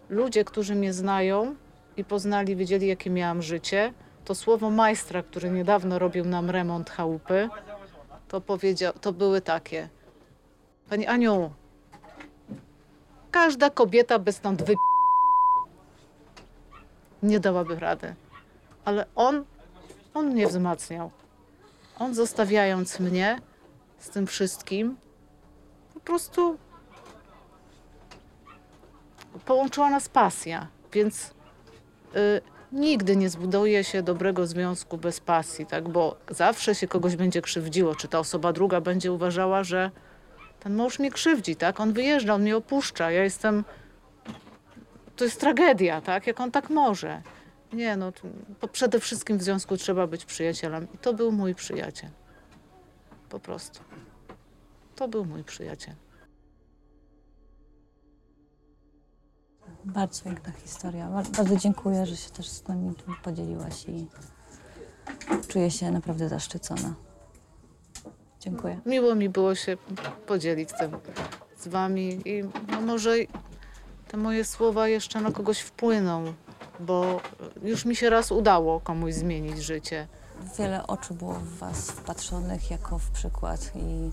Ludzie, 0.10 0.46
którzy 0.46 0.76
mnie 0.76 0.94
znają 0.94 1.56
i 1.98 2.04
poznali, 2.04 2.56
wiedzieli, 2.56 2.88
jakie 2.88 3.10
miałam 3.10 3.42
życie, 3.42 3.94
to 4.26 4.36
słowo 4.36 4.70
majstra, 4.70 5.24
który 5.24 5.50
niedawno 5.52 6.00
robił 6.00 6.26
nam 6.26 6.50
remont 6.50 6.90
chałupy, 6.90 7.50
to, 8.28 8.42
powiedział, 8.42 8.94
to 9.02 9.14
były 9.14 9.42
takie. 9.42 9.90
Pani 10.90 11.08
Aniu, 11.08 11.52
każda 13.32 13.70
kobieta 13.70 14.20
by 14.20 14.32
stąd 14.32 14.64
wy... 14.64 14.76
nie 17.24 17.40
dałaby 17.40 17.80
rady. 17.80 18.16
Ale 18.86 19.06
on, 19.16 19.46
on 20.14 20.28
mnie 20.28 20.48
wzmacniał. 20.48 21.12
On 22.00 22.14
zostawiając 22.14 23.00
mnie 23.00 23.42
z 24.00 24.10
tym 24.10 24.28
wszystkim, 24.28 24.98
po 25.94 26.00
prostu 26.00 26.58
połączyła 29.46 29.90
nas 29.90 30.10
pasja, 30.10 30.68
więc 30.94 31.34
y, 32.16 32.42
nigdy 32.72 33.16
nie 33.16 33.30
zbuduje 33.30 33.84
się 33.84 34.04
dobrego 34.04 34.48
związku 34.48 34.98
bez 34.98 35.20
pasji, 35.20 35.66
tak? 35.66 35.90
Bo 35.90 36.18
zawsze 36.30 36.76
się 36.76 36.88
kogoś 36.88 37.16
będzie 37.16 37.42
krzywdziło, 37.42 37.96
czy 37.96 38.08
ta 38.08 38.20
osoba 38.20 38.54
druga 38.54 38.82
będzie 38.82 39.12
uważała, 39.12 39.64
że 39.64 39.92
ten 40.60 40.76
mąż 40.76 41.00
mnie 41.00 41.12
krzywdzi, 41.12 41.56
tak? 41.56 41.80
On 41.80 41.94
wyjeżdża, 41.94 42.34
on 42.34 42.42
mnie 42.42 42.58
opuszcza, 42.58 43.12
ja 43.12 43.24
jestem... 43.24 43.64
To 45.16 45.24
jest 45.24 45.40
tragedia, 45.40 46.02
tak? 46.02 46.28
Jak 46.28 46.40
on 46.40 46.52
tak 46.52 46.70
może. 46.70 47.22
Nie, 47.74 47.98
no, 47.98 48.12
przede 48.72 49.00
wszystkim 49.00 49.38
w 49.38 49.44
związku 49.44 49.78
trzeba 49.78 50.08
być 50.08 50.26
przyjacielem. 50.26 50.88
I 50.94 50.98
to 50.98 51.14
był 51.14 51.32
mój 51.32 51.56
przyjaciel. 51.56 52.10
Po 53.30 53.40
prostu. 53.40 53.80
To 54.96 55.08
był 55.08 55.26
mój 55.26 55.44
przyjaciel. 55.44 55.96
Bardzo 59.86 60.24
piękna 60.24 60.52
historia. 60.52 61.10
Bar- 61.10 61.28
Bardzo 61.28 61.56
dziękuję, 61.56 62.06
że 62.06 62.18
się 62.18 62.30
też 62.30 62.50
z 62.50 62.68
nami 62.68 62.94
podzieliłaś 63.24 63.86
i 63.90 64.08
czuję 65.48 65.72
się 65.72 65.92
naprawdę 65.92 66.30
zaszczycona. 66.30 66.94
Dziękuję. 68.40 68.80
Miło 68.86 69.16
mi 69.16 69.30
było 69.30 69.56
się 69.56 69.78
podzielić 70.28 70.70
tym 70.80 70.92
z 71.58 71.68
wami 71.68 72.22
i 72.26 72.44
no 72.72 72.82
może 72.82 73.16
te 74.08 74.18
moje 74.18 74.46
słowa 74.46 74.88
jeszcze 74.88 75.22
na 75.22 75.32
kogoś 75.32 75.60
wpłyną, 75.60 76.34
bo 76.80 77.22
już 77.64 77.86
mi 77.86 77.96
się 77.96 78.10
raz 78.10 78.32
udało 78.32 78.80
komuś 78.80 79.14
zmienić 79.14 79.64
życie. 79.64 80.08
Wiele 80.60 80.88
oczu 80.88 81.14
było 81.14 81.34
w 81.34 81.58
Was 81.58 81.92
wpatrzonych 81.92 82.72
jako 82.72 83.00
w 83.00 83.10
przykład 83.10 83.72
i 83.76 84.12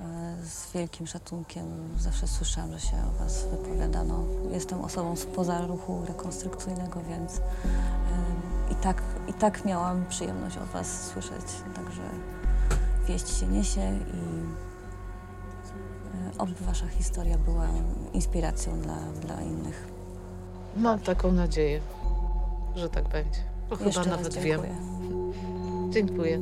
e, 0.00 0.36
z 0.44 0.72
wielkim 0.72 1.06
szacunkiem 1.06 1.64
zawsze 1.98 2.26
słyszałam, 2.26 2.72
że 2.72 2.80
się 2.80 2.96
o 2.96 3.24
Was 3.24 3.46
wypowiadano. 3.46 4.24
Jestem 4.52 4.80
osobą 4.80 5.16
spoza 5.16 5.66
ruchu 5.66 6.04
rekonstrukcyjnego, 6.08 7.00
więc 7.08 7.38
e, 7.38 7.40
i, 8.72 8.74
tak, 8.74 9.02
i 9.28 9.32
tak 9.32 9.64
miałam 9.64 10.04
przyjemność 10.08 10.56
o 10.56 10.66
Was 10.66 11.10
słyszeć. 11.10 11.46
Także 11.74 12.02
wieść 13.08 13.40
się 13.40 13.46
niesie 13.46 13.80
i 13.80 14.18
e, 16.36 16.38
oby 16.38 16.52
Wasza 16.60 16.86
historia 16.86 17.38
była 17.38 17.68
inspiracją 18.12 18.80
dla, 18.80 18.96
dla 18.96 19.42
innych. 19.42 19.88
Mam 20.76 20.98
taką 20.98 21.32
nadzieję, 21.32 21.80
że 22.76 22.88
tak 22.88 23.08
będzie. 23.08 23.40
Bo 23.70 23.76
chyba 23.76 23.86
Jeszcze 23.86 24.10
nawet 24.10 24.34
wiem. 24.34 24.60
dziękuję. 24.60 24.76
Dziękuję. 25.90 26.40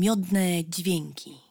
Miodne 0.00 0.64
dźwięki. 0.64 1.49